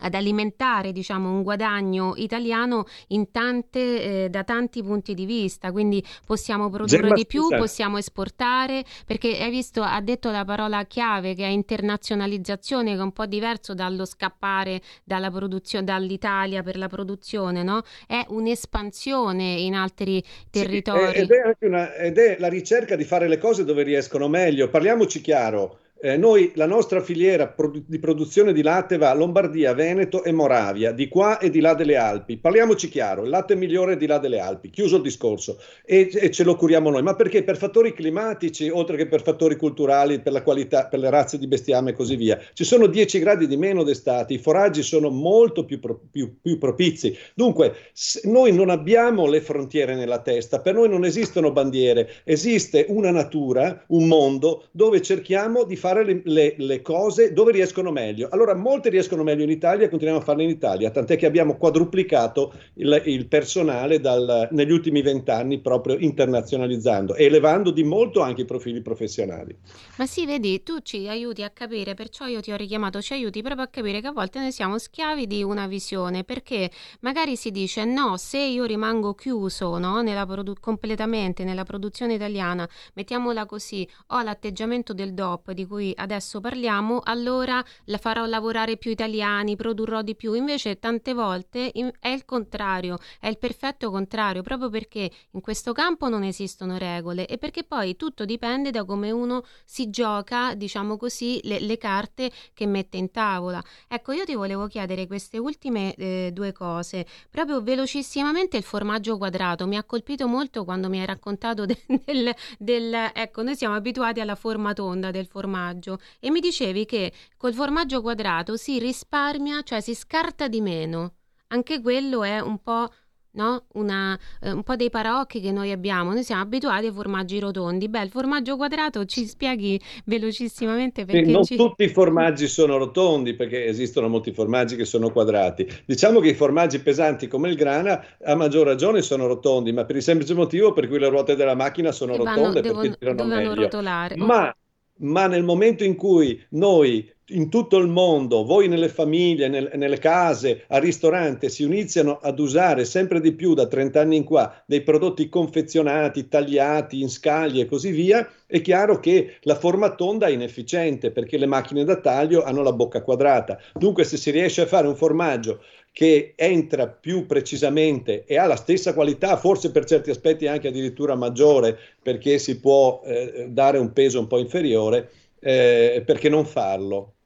ad 0.00 0.14
alimentare 0.14 0.92
diciamo, 0.92 1.30
un 1.30 1.42
guadagno 1.42 2.14
italiano 2.16 2.86
tante, 3.30 4.24
eh, 4.24 4.28
da 4.28 4.44
tanti 4.44 4.82
punti 4.82 5.14
di 5.14 5.24
vista, 5.24 5.72
quindi 5.72 6.04
possiamo 6.26 6.68
produrre 6.70 7.02
Gemma, 7.02 7.14
di 7.14 7.26
più, 7.26 7.42
scusa. 7.42 7.56
possiamo 7.56 7.98
esportare, 7.98 8.84
perché 9.06 9.38
hai 9.40 9.50
visto, 9.50 9.82
ha 9.82 10.00
detto 10.00 10.30
la 10.30 10.44
parola 10.44 10.84
chiave 10.84 11.34
che 11.34 11.44
è 11.44 11.48
internazionalizzazione, 11.48 12.94
che 12.94 12.98
è 12.98 13.02
un 13.02 13.12
po' 13.12 13.26
diverso 13.26 13.74
dallo 13.74 14.04
scappare 14.04 14.80
dalla 15.04 15.30
produzione, 15.30 15.84
dall'Italia 15.84 16.62
per 16.62 16.76
la 16.76 16.88
produzione, 16.88 17.62
no? 17.62 17.82
è 18.06 18.24
un'espansione 18.28 19.44
in 19.54 19.74
altri 19.74 20.22
territori. 20.50 21.14
Sì, 21.14 21.20
ed, 21.20 21.30
è 21.30 21.66
una, 21.66 21.94
ed 21.94 22.18
è 22.18 22.36
la 22.38 22.48
ricerca 22.48 22.96
di 22.96 23.04
fare 23.04 23.28
le 23.28 23.38
cose 23.38 23.64
dove 23.64 23.82
riescono 23.82 24.28
meglio, 24.28 24.68
parliamoci 24.68 25.20
chiaro 25.20 25.79
eh, 26.02 26.16
noi, 26.16 26.52
la 26.54 26.64
nostra 26.64 27.02
filiera 27.02 27.46
produ- 27.46 27.84
di 27.86 27.98
produzione 27.98 28.54
di 28.54 28.62
latte 28.62 28.96
va 28.96 29.10
a 29.10 29.14
Lombardia, 29.14 29.74
Veneto 29.74 30.24
e 30.24 30.32
Moravia, 30.32 30.92
di 30.92 31.08
qua 31.08 31.38
e 31.38 31.50
di 31.50 31.60
là 31.60 31.74
delle 31.74 31.96
Alpi. 31.96 32.38
Parliamoci 32.38 32.88
chiaro, 32.88 33.24
il 33.24 33.28
latte 33.28 33.54
migliore 33.54 33.92
è 33.92 33.96
di 33.98 34.06
là 34.06 34.16
delle 34.16 34.38
Alpi, 34.38 34.70
chiuso 34.70 34.96
il 34.96 35.02
discorso, 35.02 35.58
e, 35.84 36.08
e, 36.10 36.30
ce 36.30 36.44
lo 36.44 36.56
curiamo 36.56 36.88
noi. 36.88 37.02
Ma 37.02 37.14
perché? 37.14 37.44
Per 37.44 37.58
fattori 37.58 37.92
climatici, 37.92 38.70
oltre 38.70 38.96
che 38.96 39.08
per 39.08 39.22
fattori 39.22 39.56
culturali, 39.56 40.20
per 40.20 40.32
la 40.32 40.42
qualità, 40.42 40.86
per 40.86 41.00
le 41.00 41.10
razze 41.10 41.36
di 41.36 41.46
bestiame 41.46 41.90
e 41.90 41.94
così 41.94 42.16
via. 42.16 42.40
Ci 42.54 42.64
sono 42.64 42.86
10 42.86 43.18
gradi 43.18 43.46
di 43.46 43.58
meno 43.58 43.82
d'estate, 43.82 44.32
i 44.32 44.38
foraggi 44.38 44.82
sono 44.82 45.10
molto 45.10 45.66
più, 45.66 45.80
pro- 45.80 46.00
più, 46.10 46.34
più 46.40 46.56
propizi. 46.56 47.14
Dunque, 47.34 47.74
noi 48.22 48.54
non 48.54 48.70
abbiamo 48.70 49.26
le 49.26 49.42
frontiere 49.42 49.94
nella 49.96 50.20
testa, 50.22 50.60
per 50.60 50.72
noi 50.72 50.88
non 50.88 51.04
esistono 51.04 51.52
bandiere, 51.52 52.08
esiste 52.24 52.86
una 52.88 53.10
natura, 53.10 53.84
un 53.88 54.06
mondo 54.06 54.64
dove 54.70 55.02
cerchiamo 55.02 55.64
di 55.64 55.76
fare 55.76 55.88
fare 55.90 56.04
le, 56.04 56.20
le, 56.24 56.54
le, 56.56 56.82
cose 56.82 57.32
dove 57.32 57.52
riescono 57.52 57.90
meglio. 57.90 58.28
Allora, 58.30 58.54
molte 58.54 58.88
riescono 58.88 59.22
meglio 59.22 59.42
in 59.42 59.50
Italia 59.50 59.86
e 59.86 59.88
continuiamo 59.88 60.22
a 60.22 60.24
farle 60.24 60.44
in 60.44 60.50
Italia, 60.50 60.90
tant'è 60.90 61.16
che 61.16 61.26
abbiamo 61.26 61.56
quadruplicato 61.56 62.52
il, 62.74 63.02
il 63.06 63.26
personale 63.26 64.00
dal, 64.00 64.48
negli 64.52 64.70
ultimi 64.70 65.02
vent'anni 65.02 65.60
proprio 65.60 65.98
internazionalizzando 65.98 67.14
e 67.14 67.24
elevando 67.24 67.70
di 67.70 67.82
molto 67.82 68.20
anche 68.20 68.42
i 68.42 68.44
profili 68.44 68.80
professionali. 68.80 69.56
Ma 69.96 70.06
sì, 70.06 70.26
vedi, 70.26 70.62
tu 70.62 70.78
ci 70.82 71.08
aiuti 71.08 71.42
a 71.42 71.50
capire, 71.50 71.94
perciò 71.94 72.26
io 72.26 72.40
ti 72.40 72.52
ho 72.52 72.56
richiamato, 72.56 73.00
ci 73.00 73.12
aiuti 73.12 73.42
proprio 73.42 73.64
a 73.64 73.68
capire 73.68 74.00
che 74.00 74.06
a 74.06 74.12
volte 74.12 74.38
noi 74.38 74.52
siamo 74.52 74.78
schiavi 74.78 75.26
di 75.26 75.42
una 75.42 75.66
visione, 75.66 76.24
perché 76.24 76.70
magari 77.00 77.36
si 77.36 77.50
dice 77.50 77.84
no, 77.84 78.16
se 78.16 78.38
io 78.38 78.64
rimango 78.64 79.14
chiuso 79.14 79.76
no, 79.78 80.02
nella 80.02 80.24
produ- 80.24 80.60
completamente 80.60 81.44
nella 81.44 81.64
produzione 81.64 82.14
italiana, 82.14 82.68
mettiamola 82.94 83.46
così, 83.46 83.86
ho 84.08 84.22
l'atteggiamento 84.22 84.92
del 84.92 85.12
DOP 85.14 85.52
di 85.52 85.66
cui 85.66 85.79
adesso 85.94 86.40
parliamo, 86.40 87.00
allora 87.02 87.64
la 87.84 87.98
farò 87.98 88.26
lavorare 88.26 88.76
più 88.76 88.90
italiani, 88.90 89.56
produrrò 89.56 90.02
di 90.02 90.14
più. 90.14 90.34
Invece 90.34 90.78
tante 90.78 91.14
volte 91.14 91.72
è 91.98 92.08
il 92.08 92.24
contrario, 92.24 92.98
è 93.18 93.28
il 93.28 93.38
perfetto 93.38 93.90
contrario, 93.90 94.42
proprio 94.42 94.68
perché 94.68 95.10
in 95.30 95.40
questo 95.40 95.72
campo 95.72 96.08
non 96.08 96.22
esistono 96.22 96.78
regole 96.78 97.26
e 97.26 97.38
perché 97.38 97.64
poi 97.64 97.96
tutto 97.96 98.24
dipende 98.24 98.70
da 98.70 98.84
come 98.84 99.10
uno 99.10 99.44
si 99.64 99.90
gioca, 99.90 100.54
diciamo 100.54 100.96
così, 100.96 101.40
le, 101.44 101.60
le 101.60 101.78
carte 101.78 102.30
che 102.52 102.66
mette 102.66 102.96
in 102.96 103.10
tavola. 103.10 103.62
Ecco, 103.88 104.12
io 104.12 104.24
ti 104.24 104.34
volevo 104.34 104.66
chiedere 104.66 105.06
queste 105.06 105.38
ultime 105.38 105.94
eh, 105.94 106.30
due 106.32 106.52
cose, 106.52 107.06
proprio 107.30 107.62
velocissimamente 107.62 108.56
il 108.56 108.64
formaggio 108.64 109.16
quadrato, 109.16 109.66
mi 109.66 109.76
ha 109.76 109.84
colpito 109.84 110.26
molto 110.28 110.64
quando 110.64 110.88
mi 110.88 111.00
hai 111.00 111.06
raccontato 111.06 111.64
de, 111.64 111.78
del, 112.04 112.34
del, 112.58 112.94
ecco, 113.14 113.42
noi 113.42 113.56
siamo 113.56 113.74
abituati 113.74 114.20
alla 114.20 114.34
forma 114.34 114.72
tonda 114.72 115.10
del 115.10 115.26
formaggio 115.26 115.69
e 116.18 116.30
mi 116.30 116.40
dicevi 116.40 116.84
che 116.84 117.12
col 117.36 117.54
formaggio 117.54 118.00
quadrato 118.00 118.56
si 118.56 118.78
risparmia, 118.78 119.62
cioè 119.62 119.80
si 119.80 119.94
scarta 119.94 120.48
di 120.48 120.60
meno. 120.60 121.14
Anche 121.48 121.80
quello 121.80 122.22
è 122.22 122.40
un 122.40 122.58
po' 122.62 122.88
no? 123.32 123.64
Una, 123.74 124.18
eh, 124.40 124.50
un 124.50 124.62
po' 124.62 124.76
dei 124.76 124.90
paraocchi 124.90 125.40
che 125.40 125.52
noi 125.52 125.70
abbiamo. 125.70 126.12
Noi 126.12 126.24
siamo 126.24 126.42
abituati 126.42 126.86
ai 126.86 126.92
formaggi 126.92 127.38
rotondi. 127.38 127.88
Beh, 127.88 128.02
il 128.02 128.10
formaggio 128.10 128.56
quadrato 128.56 129.04
ci 129.04 129.26
spieghi 129.26 129.80
velocissimamente 130.06 131.04
perché. 131.04 131.30
non 131.30 131.44
ci... 131.44 131.56
tutti 131.56 131.84
i 131.84 131.88
formaggi 131.88 132.48
sono 132.48 132.76
rotondi, 132.76 133.34
perché 133.34 133.66
esistono 133.66 134.08
molti 134.08 134.32
formaggi 134.32 134.76
che 134.76 134.84
sono 134.84 135.10
quadrati. 135.10 135.68
Diciamo 135.84 136.20
che 136.20 136.28
i 136.28 136.34
formaggi 136.34 136.80
pesanti 136.80 137.28
come 137.28 137.48
il 137.48 137.56
grana, 137.56 138.04
a 138.22 138.34
maggior 138.34 138.66
ragione, 138.66 139.02
sono 139.02 139.26
rotondi, 139.26 139.72
ma 139.72 139.84
per 139.84 139.96
il 139.96 140.02
semplice 140.02 140.34
motivo 140.34 140.72
per 140.72 140.88
cui 140.88 140.98
le 140.98 141.08
ruote 141.08 141.36
della 141.36 141.54
macchina 141.54 141.92
sono 141.92 142.16
vanno, 142.16 142.36
rotonde 142.36 142.60
devono, 142.60 142.80
perché 142.82 142.98
tirano 142.98 143.24
meglio. 143.24 143.54
rotolare. 143.54 144.16
Ma, 144.16 144.54
ma 145.00 145.26
nel 145.26 145.42
momento 145.42 145.84
in 145.84 145.96
cui 145.96 146.40
noi 146.50 147.08
in 147.32 147.48
tutto 147.48 147.76
il 147.76 147.88
mondo, 147.88 148.44
voi 148.44 148.68
nelle 148.68 148.88
famiglie, 148.88 149.48
nel, 149.48 149.70
nelle 149.74 149.98
case, 149.98 150.64
al 150.68 150.80
ristorante, 150.80 151.48
si 151.48 151.62
iniziano 151.62 152.18
ad 152.20 152.38
usare 152.38 152.84
sempre 152.84 153.20
di 153.20 153.32
più 153.32 153.54
da 153.54 153.66
30 153.66 154.00
anni 154.00 154.16
in 154.16 154.24
qua 154.24 154.62
dei 154.66 154.82
prodotti 154.82 155.28
confezionati, 155.28 156.28
tagliati 156.28 157.00
in 157.00 157.08
scaglie 157.08 157.62
e 157.62 157.66
così 157.66 157.90
via, 157.90 158.28
è 158.46 158.60
chiaro 158.60 158.98
che 158.98 159.36
la 159.42 159.54
forma 159.54 159.94
tonda 159.94 160.26
è 160.26 160.30
inefficiente 160.30 161.12
perché 161.12 161.38
le 161.38 161.46
macchine 161.46 161.84
da 161.84 162.00
taglio 162.00 162.42
hanno 162.42 162.62
la 162.62 162.72
bocca 162.72 163.02
quadrata. 163.02 163.58
Dunque 163.74 164.04
se 164.04 164.16
si 164.16 164.30
riesce 164.30 164.62
a 164.62 164.66
fare 164.66 164.88
un 164.88 164.96
formaggio 164.96 165.62
che 166.00 166.32
entra 166.34 166.88
più 166.88 167.26
precisamente 167.26 168.24
e 168.24 168.38
ha 168.38 168.46
la 168.46 168.56
stessa 168.56 168.94
qualità, 168.94 169.36
forse 169.36 169.70
per 169.70 169.84
certi 169.84 170.08
aspetti 170.08 170.46
anche 170.46 170.68
addirittura 170.68 171.14
maggiore, 171.14 171.78
perché 172.00 172.38
si 172.38 172.58
può 172.58 173.02
eh, 173.04 173.48
dare 173.50 173.76
un 173.76 173.92
peso 173.92 174.18
un 174.18 174.26
po' 174.26 174.38
inferiore, 174.38 175.10
eh, 175.40 176.02
perché 176.06 176.30
non 176.30 176.46
farlo? 176.46 177.16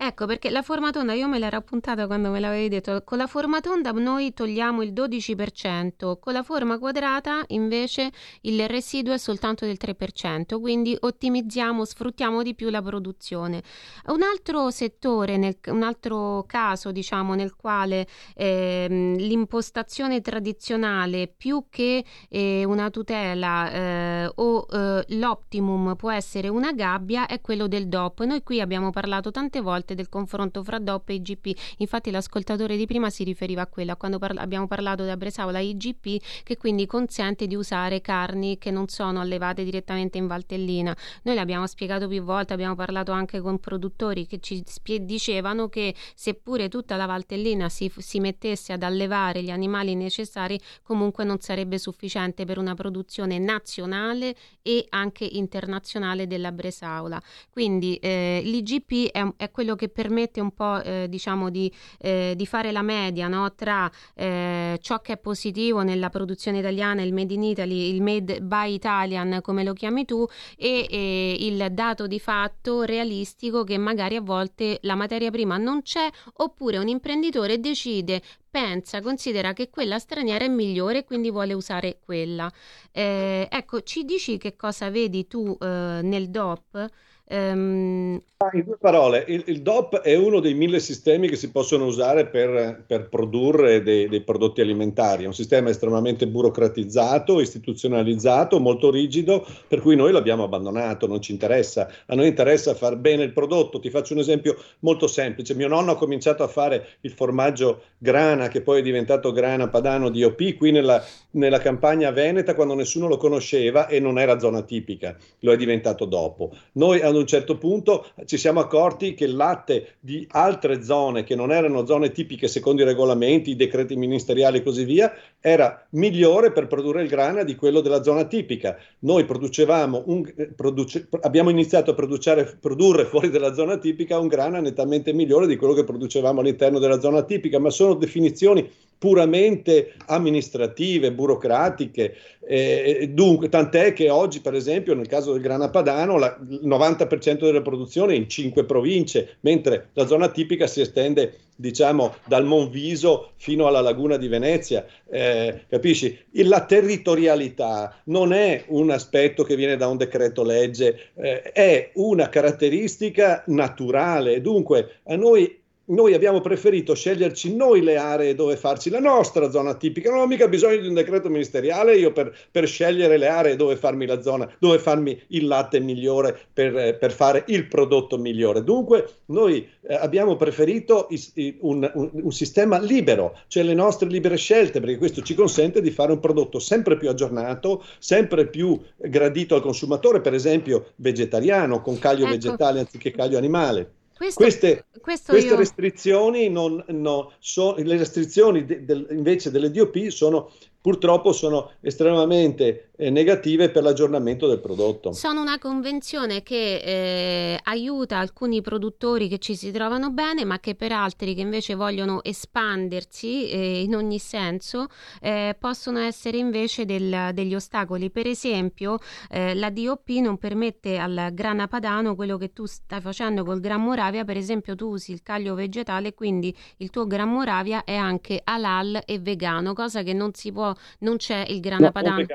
Ecco, 0.00 0.26
perché 0.26 0.48
la 0.50 0.62
forma 0.62 0.92
tonda 0.92 1.12
io 1.12 1.26
me 1.26 1.40
l'ero 1.40 1.56
appuntata 1.56 2.06
quando 2.06 2.30
me 2.30 2.38
l'avevi 2.38 2.68
detto, 2.68 3.02
con 3.02 3.18
la 3.18 3.26
forma 3.26 3.60
tonda 3.60 3.90
noi 3.90 4.32
togliamo 4.32 4.84
il 4.84 4.92
12%, 4.92 6.20
con 6.20 6.32
la 6.32 6.44
forma 6.44 6.78
quadrata 6.78 7.42
invece 7.48 8.12
il 8.42 8.68
residuo 8.68 9.12
è 9.12 9.18
soltanto 9.18 9.66
del 9.66 9.76
3%, 9.76 10.60
quindi 10.60 10.96
ottimizziamo, 10.98 11.84
sfruttiamo 11.84 12.44
di 12.44 12.54
più 12.54 12.70
la 12.70 12.80
produzione. 12.80 13.60
Un 14.06 14.22
altro 14.22 14.70
settore, 14.70 15.36
nel, 15.36 15.58
un 15.66 15.82
altro 15.82 16.44
caso 16.46 16.92
diciamo 16.92 17.34
nel 17.34 17.56
quale 17.56 18.06
eh, 18.36 18.86
l'impostazione 19.18 20.20
tradizionale 20.20 21.26
più 21.26 21.64
che 21.68 22.04
eh, 22.28 22.62
una 22.64 22.88
tutela 22.90 23.72
eh, 23.72 24.30
o 24.32 24.64
eh, 24.70 25.04
l'optimum 25.08 25.96
può 25.96 26.12
essere 26.12 26.46
una 26.46 26.70
gabbia 26.70 27.26
è 27.26 27.40
quello 27.40 27.66
del 27.66 27.88
DOP. 27.88 28.22
Noi 28.22 28.44
qui 28.44 28.60
abbiamo 28.60 28.90
parlato 28.90 29.32
tante 29.32 29.60
volte 29.60 29.86
parte 29.88 29.94
del 29.94 30.08
confronto 30.08 30.62
fra 30.62 30.78
DOP 30.78 31.08
e 31.08 31.14
IGP. 31.14 31.58
Infatti 31.78 32.10
l'ascoltatore 32.10 32.76
di 32.76 32.86
prima 32.86 33.08
si 33.10 33.24
riferiva 33.24 33.62
a 33.62 33.66
quella, 33.66 33.96
quando 33.96 34.18
parla- 34.18 34.42
abbiamo 34.42 34.66
parlato 34.66 35.04
da 35.04 35.16
Bresaola 35.16 35.60
IGP, 35.60 36.42
che 36.42 36.56
quindi 36.56 36.86
consente 36.86 37.46
di 37.46 37.54
usare 37.54 38.00
carni 38.00 38.58
che 38.58 38.70
non 38.70 38.88
sono 38.88 39.20
allevate 39.20 39.64
direttamente 39.64 40.18
in 40.18 40.26
Valtellina. 40.26 40.94
Noi 41.22 41.34
l'abbiamo 41.34 41.66
spiegato 41.66 42.08
più 42.08 42.22
volte, 42.22 42.52
abbiamo 42.52 42.74
parlato 42.74 43.12
anche 43.12 43.40
con 43.40 43.58
produttori 43.58 44.26
che 44.26 44.40
ci 44.40 44.62
spie- 44.66 45.04
dicevano 45.04 45.68
che 45.68 45.94
seppure 46.14 46.68
tutta 46.68 46.96
la 46.96 47.06
Valtellina 47.06 47.68
si, 47.68 47.90
si 47.96 48.20
mettesse 48.20 48.72
ad 48.72 48.82
allevare 48.82 49.42
gli 49.42 49.50
animali 49.50 49.94
necessari, 49.94 50.60
comunque 50.82 51.24
non 51.24 51.40
sarebbe 51.40 51.78
sufficiente 51.78 52.44
per 52.44 52.58
una 52.58 52.74
produzione 52.74 53.38
nazionale 53.38 54.34
e 54.62 54.84
anche 54.90 55.24
internazionale 55.24 56.26
della 56.26 56.52
Bresaola. 56.52 57.20
Quindi 57.50 57.96
eh, 57.96 58.40
l'IGP 58.44 59.10
è, 59.12 59.26
è 59.36 59.50
quello 59.50 59.76
che 59.78 59.88
permette 59.88 60.42
un 60.42 60.50
po' 60.52 60.82
eh, 60.82 61.06
diciamo 61.08 61.48
di, 61.48 61.72
eh, 61.98 62.34
di, 62.36 62.44
fare 62.44 62.70
la 62.70 62.82
media 62.82 63.28
no? 63.28 63.54
tra 63.54 63.90
eh, 64.14 64.78
ciò 64.82 65.00
che 65.00 65.14
è 65.14 65.16
positivo 65.16 65.80
nella 65.82 66.10
produzione 66.10 66.58
italiana, 66.58 67.00
il 67.00 67.14
made 67.14 67.32
in 67.32 67.42
Italy, 67.42 67.94
il 67.94 68.02
made 68.02 68.42
by 68.42 68.74
Italian 68.74 69.38
come 69.40 69.64
lo 69.64 69.72
chiami 69.72 70.04
tu 70.04 70.26
e, 70.56 70.86
e 70.90 71.36
il 71.40 71.68
dato 71.70 72.06
di 72.06 72.18
fatto 72.18 72.82
realistico 72.82 73.64
che 73.64 73.78
magari 73.78 74.16
a 74.16 74.20
volte 74.20 74.78
la 74.82 74.96
materia 74.96 75.30
prima 75.30 75.56
non 75.56 75.82
c'è 75.82 76.08
oppure 76.34 76.76
un 76.78 76.88
imprenditore 76.88 77.60
decide 77.60 78.20
pensa, 78.50 79.00
considera 79.00 79.52
che 79.52 79.70
quella 79.70 79.98
straniera 79.98 80.44
è 80.44 80.48
migliore 80.48 80.98
e 80.98 81.04
quindi 81.04 81.30
vuole 81.30 81.52
usare 81.52 81.98
quella. 82.04 82.50
Eh, 82.90 83.46
ecco, 83.50 83.82
ci 83.82 84.04
dici 84.04 84.38
che 84.38 84.56
cosa 84.56 84.90
vedi 84.90 85.26
tu 85.26 85.56
eh, 85.60 86.00
nel 86.02 86.30
DOP? 86.30 86.86
Um... 87.30 88.22
In 88.52 88.62
due 88.62 88.76
parole, 88.78 89.24
il, 89.26 89.42
il, 89.46 89.62
DOP 89.62 89.98
è 89.98 90.14
uno 90.14 90.38
dei 90.38 90.54
mille 90.54 90.78
sistemi 90.78 91.28
che 91.28 91.34
si 91.34 91.50
possono 91.50 91.86
usare 91.86 92.28
per, 92.28 92.84
per 92.86 93.08
produrre 93.08 93.82
dei, 93.82 94.08
dei, 94.08 94.20
prodotti 94.20 94.60
alimentari. 94.60 95.24
È 95.24 95.26
un 95.26 95.34
sistema 95.34 95.70
estremamente 95.70 96.28
burocratizzato, 96.28 97.40
istituzionalizzato, 97.40 98.60
molto 98.60 98.92
rigido, 98.92 99.44
per 99.66 99.80
cui 99.80 99.96
noi 99.96 100.12
l'abbiamo 100.12 100.44
abbandonato, 100.44 101.08
non 101.08 101.20
ci 101.20 101.32
interessa. 101.32 101.90
A 102.06 102.14
noi 102.14 102.28
interessa 102.28 102.76
far 102.76 102.94
bene 102.94 103.24
il 103.24 103.32
prodotto. 103.32 103.80
Ti 103.80 103.90
faccio 103.90 104.12
un 104.12 104.20
esempio 104.20 104.56
molto 104.80 105.08
semplice. 105.08 105.56
Mio 105.56 105.66
nonno 105.66 105.90
ha 105.90 105.96
cominciato 105.96 106.44
a 106.44 106.48
fare 106.48 106.90
il 107.00 107.10
formaggio 107.10 107.82
grana, 107.98 108.46
che 108.46 108.60
poi 108.60 108.78
è 108.78 108.82
diventato 108.82 109.32
grana 109.32 109.66
padano 109.66 110.10
di 110.10 110.22
OP, 110.22 110.54
qui 110.54 110.70
nella, 110.70 111.04
nella 111.32 111.58
campagna 111.58 112.12
veneta, 112.12 112.54
quando 112.54 112.74
nessuno 112.74 113.08
lo 113.08 113.16
conosceva 113.16 113.88
e 113.88 113.98
non 113.98 114.16
era 114.16 114.38
zona 114.38 114.62
tipica. 114.62 115.16
Lo 115.40 115.50
è 115.50 115.56
diventato 115.56 116.04
dopo. 116.04 116.52
Noi 116.74 117.00
un 117.18 117.26
certo 117.26 117.58
punto 117.58 118.06
ci 118.24 118.36
siamo 118.36 118.60
accorti 118.60 119.14
che 119.14 119.24
il 119.24 119.36
latte 119.36 119.96
di 120.00 120.26
altre 120.30 120.82
zone 120.82 121.24
che 121.24 121.34
non 121.34 121.52
erano 121.52 121.86
zone 121.86 122.10
tipiche 122.10 122.48
secondo 122.48 122.82
i 122.82 122.84
regolamenti, 122.84 123.50
i 123.50 123.56
decreti 123.56 123.96
ministeriali 123.96 124.58
e 124.58 124.62
così 124.62 124.84
via, 124.84 125.12
era 125.40 125.86
migliore 125.90 126.52
per 126.52 126.66
produrre 126.66 127.02
il 127.02 127.08
grana 127.08 127.42
di 127.42 127.54
quello 127.54 127.80
della 127.80 128.02
zona 128.02 128.24
tipica. 128.24 128.76
Noi 129.00 129.24
producevamo 129.24 130.04
un, 130.06 130.22
produce, 130.54 131.08
abbiamo 131.22 131.50
iniziato 131.50 131.90
a 131.90 131.94
produrre 131.94 133.04
fuori 133.04 133.30
dalla 133.30 133.54
zona 133.54 133.78
tipica 133.78 134.18
un 134.18 134.28
grana 134.28 134.60
nettamente 134.60 135.12
migliore 135.12 135.46
di 135.46 135.56
quello 135.56 135.74
che 135.74 135.84
producevamo 135.84 136.40
all'interno 136.40 136.78
della 136.78 137.00
zona 137.00 137.22
tipica, 137.22 137.58
ma 137.58 137.70
sono 137.70 137.94
definizioni 137.94 138.68
puramente 138.98 139.94
amministrative, 140.06 141.12
burocratiche. 141.12 142.16
Eh, 142.50 143.10
dunque, 143.12 143.48
tant'è 143.48 143.92
che 143.92 144.10
oggi, 144.10 144.40
per 144.40 144.54
esempio, 144.54 144.94
nel 144.94 145.06
caso 145.06 145.32
del 145.32 145.42
grana 145.42 145.68
padano, 145.70 146.18
la, 146.18 146.36
il 146.48 146.66
90% 146.66 147.40
della 147.40 147.62
produzione 147.62 148.14
è 148.14 148.16
in 148.16 148.28
cinque 148.28 148.64
province, 148.64 149.36
mentre 149.40 149.90
la 149.92 150.06
zona 150.06 150.28
tipica 150.30 150.66
si 150.66 150.80
estende, 150.80 151.34
diciamo, 151.54 152.16
dal 152.24 152.44
Monviso 152.44 153.32
fino 153.36 153.66
alla 153.66 153.80
laguna 153.80 154.16
di 154.16 154.28
Venezia. 154.28 154.84
Eh, 155.08 155.62
capisci? 155.68 156.18
La 156.44 156.64
territorialità 156.64 158.00
non 158.04 158.32
è 158.32 158.64
un 158.68 158.90
aspetto 158.90 159.44
che 159.44 159.54
viene 159.54 159.76
da 159.76 159.86
un 159.86 159.96
decreto 159.96 160.42
legge, 160.42 161.10
eh, 161.14 161.42
è 161.52 161.90
una 161.94 162.28
caratteristica 162.28 163.44
naturale. 163.46 164.40
Dunque, 164.40 165.00
a 165.04 165.16
noi 165.16 165.57
noi 165.88 166.14
abbiamo 166.14 166.40
preferito 166.40 166.94
sceglierci 166.94 167.54
noi 167.54 167.82
le 167.82 167.96
aree 167.96 168.34
dove 168.34 168.56
farci 168.56 168.90
la 168.90 168.98
nostra 168.98 169.50
zona 169.50 169.74
tipica. 169.74 170.10
Non 170.10 170.20
ho 170.20 170.26
mica 170.26 170.48
bisogno 170.48 170.80
di 170.80 170.88
un 170.88 170.94
decreto 170.94 171.28
ministeriale 171.28 171.96
io 171.96 172.12
per, 172.12 172.34
per 172.50 172.66
scegliere 172.66 173.16
le 173.16 173.28
aree 173.28 173.56
dove 173.56 173.76
farmi 173.76 174.06
la 174.06 174.20
zona, 174.20 174.50
dove 174.58 174.78
farmi 174.78 175.20
il 175.28 175.46
latte 175.46 175.80
migliore 175.80 176.38
per, 176.52 176.96
per 176.98 177.12
fare 177.12 177.44
il 177.48 177.66
prodotto 177.66 178.18
migliore. 178.18 178.64
Dunque, 178.64 179.08
noi 179.26 179.66
eh, 179.82 179.94
abbiamo 179.94 180.36
preferito 180.36 181.06
is, 181.10 181.32
un, 181.60 181.90
un, 181.94 182.10
un 182.12 182.32
sistema 182.32 182.78
libero, 182.78 183.38
cioè 183.48 183.62
le 183.62 183.74
nostre 183.74 184.08
libere 184.08 184.36
scelte, 184.36 184.80
perché 184.80 184.98
questo 184.98 185.22
ci 185.22 185.34
consente 185.34 185.80
di 185.80 185.90
fare 185.90 186.12
un 186.12 186.20
prodotto 186.20 186.58
sempre 186.58 186.96
più 186.96 187.08
aggiornato, 187.08 187.84
sempre 187.98 188.46
più 188.46 188.78
gradito 188.96 189.54
al 189.54 189.62
consumatore, 189.62 190.20
per 190.20 190.34
esempio 190.34 190.92
vegetariano, 190.96 191.80
con 191.80 191.98
caglio 191.98 192.24
ecco. 192.24 192.32
vegetale 192.32 192.80
anziché 192.80 193.10
caglio 193.10 193.38
animale. 193.38 193.92
Questo, 194.18 194.42
queste, 194.42 194.84
queste 195.00 195.36
io... 195.36 195.54
restrizioni, 195.54 196.50
non, 196.50 196.84
no, 196.88 197.32
so, 197.38 197.76
le 197.76 197.96
restrizioni 197.96 198.64
de, 198.64 198.84
de, 198.84 199.06
invece 199.10 199.52
delle 199.52 199.70
DOP 199.70 200.08
sono 200.08 200.50
purtroppo 200.80 201.32
sono 201.32 201.70
estremamente 201.80 202.87
negative 202.98 203.70
per 203.70 203.82
l'aggiornamento 203.82 204.48
del 204.48 204.58
prodotto. 204.58 205.12
Sono 205.12 205.40
una 205.40 205.58
convenzione 205.58 206.42
che 206.42 206.76
eh, 206.76 207.60
aiuta 207.62 208.18
alcuni 208.18 208.60
produttori 208.60 209.28
che 209.28 209.38
ci 209.38 209.54
si 209.54 209.70
trovano 209.70 210.10
bene, 210.10 210.44
ma 210.44 210.58
che 210.58 210.74
per 210.74 210.92
altri 210.92 211.34
che 211.34 211.40
invece 211.40 211.74
vogliono 211.74 212.22
espandersi 212.24 213.48
eh, 213.48 213.82
in 213.82 213.94
ogni 213.94 214.18
senso 214.18 214.86
eh, 215.20 215.56
possono 215.58 216.00
essere 216.00 216.38
invece 216.38 216.84
del, 216.84 217.30
degli 217.32 217.54
ostacoli. 217.54 218.10
Per 218.10 218.26
esempio, 218.26 218.98
eh, 219.30 219.54
la 219.54 219.70
DOP 219.70 220.08
non 220.08 220.36
permette 220.38 220.98
al 220.98 221.30
grana 221.32 221.68
padano 221.68 222.16
quello 222.16 222.36
che 222.36 222.52
tu 222.52 222.66
stai 222.66 223.00
facendo 223.00 223.44
col 223.44 223.60
Gran 223.60 223.82
Moravia, 223.82 224.24
per 224.24 224.36
esempio 224.36 224.74
tu 224.74 224.88
usi 224.88 225.12
il 225.12 225.22
caglio 225.22 225.54
vegetale, 225.54 226.14
quindi 226.14 226.54
il 226.78 226.90
tuo 226.90 227.06
Gran 227.06 227.30
Moravia 227.30 227.84
è 227.84 227.94
anche 227.94 228.40
halal 228.42 229.02
e 229.06 229.18
vegano, 229.20 229.72
cosa 229.72 230.02
che 230.02 230.12
non 230.12 230.34
si 230.34 230.50
può 230.50 230.74
non 231.00 231.16
c'è 231.16 231.44
il 231.48 231.60
grana 231.60 231.86
no, 231.86 231.92
padano. 231.92 232.26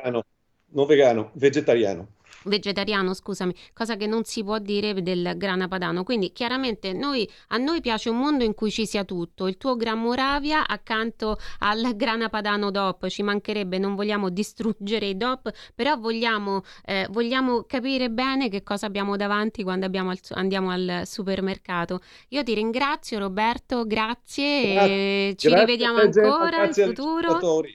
Non 0.74 0.86
vegano, 0.86 1.32
vegetariano 1.34 2.08
vegetariano, 2.44 3.14
scusami, 3.14 3.54
cosa 3.74 3.96
che 3.96 4.08
non 4.08 4.24
si 4.24 4.44
può 4.44 4.60
dire 4.60 5.02
del 5.02 5.34
grana 5.36 5.68
padano. 5.68 6.04
Quindi 6.04 6.32
chiaramente 6.32 6.94
noi, 6.94 7.30
a 7.50 7.58
noi 7.58 7.82
piace 7.82 8.10
un 8.10 8.18
mondo 8.18 8.44
in 8.44 8.54
cui 8.54 8.72
ci 8.72 8.86
sia 8.86 9.04
tutto. 9.04 9.48
Il 9.48 9.58
tuo 9.58 9.76
Gran 9.76 10.00
Moravia 10.00 10.66
accanto 10.66 11.38
al 11.60 11.96
grana 11.96 12.30
padano 12.30 12.72
DOP, 12.72 13.08
ci 13.08 13.24
mancherebbe, 13.24 13.78
non 13.78 13.96
vogliamo 13.96 14.30
distruggere 14.30 15.08
i 15.08 15.18
DOP, 15.18 15.52
però 15.76 15.98
vogliamo, 15.98 16.64
eh, 16.86 17.08
vogliamo 17.10 17.64
capire 17.64 18.10
bene 18.10 18.50
che 18.50 18.64
cosa 18.64 18.86
abbiamo 18.86 19.16
davanti 19.16 19.64
quando 19.64 19.86
al, 19.86 20.20
andiamo 20.32 20.72
al 20.72 21.02
supermercato. 21.06 22.02
Io 22.30 22.44
ti 22.44 22.54
ringrazio 22.54 23.20
Roberto, 23.20 23.86
grazie, 23.86 24.74
grazie. 24.74 25.36
ci 25.36 25.50
grazie 25.50 25.66
rivediamo 25.66 26.00
ancora 26.00 26.66
in 26.66 26.74
futuro. 26.74 27.72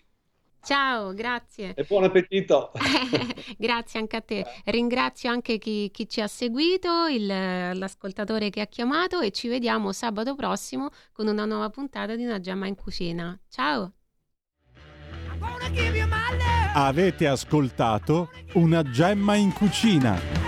Ciao, 0.68 1.14
grazie. 1.14 1.72
E 1.74 1.84
buon 1.84 2.04
appetito. 2.04 2.72
grazie 3.56 4.00
anche 4.00 4.16
a 4.16 4.20
te. 4.20 4.44
Ringrazio 4.66 5.30
anche 5.30 5.56
chi, 5.56 5.90
chi 5.90 6.06
ci 6.06 6.20
ha 6.20 6.26
seguito, 6.26 7.06
il, 7.06 7.24
l'ascoltatore 7.24 8.50
che 8.50 8.60
ha 8.60 8.66
chiamato 8.66 9.20
e 9.20 9.30
ci 9.30 9.48
vediamo 9.48 9.92
sabato 9.92 10.34
prossimo 10.34 10.90
con 11.12 11.26
una 11.26 11.46
nuova 11.46 11.70
puntata 11.70 12.16
di 12.16 12.24
Una 12.26 12.38
gemma 12.38 12.66
in 12.66 12.74
cucina. 12.74 13.40
Ciao. 13.48 13.94
Avete 16.74 17.26
ascoltato 17.26 18.28
Una 18.52 18.82
gemma 18.82 19.36
in 19.36 19.54
cucina 19.54 20.47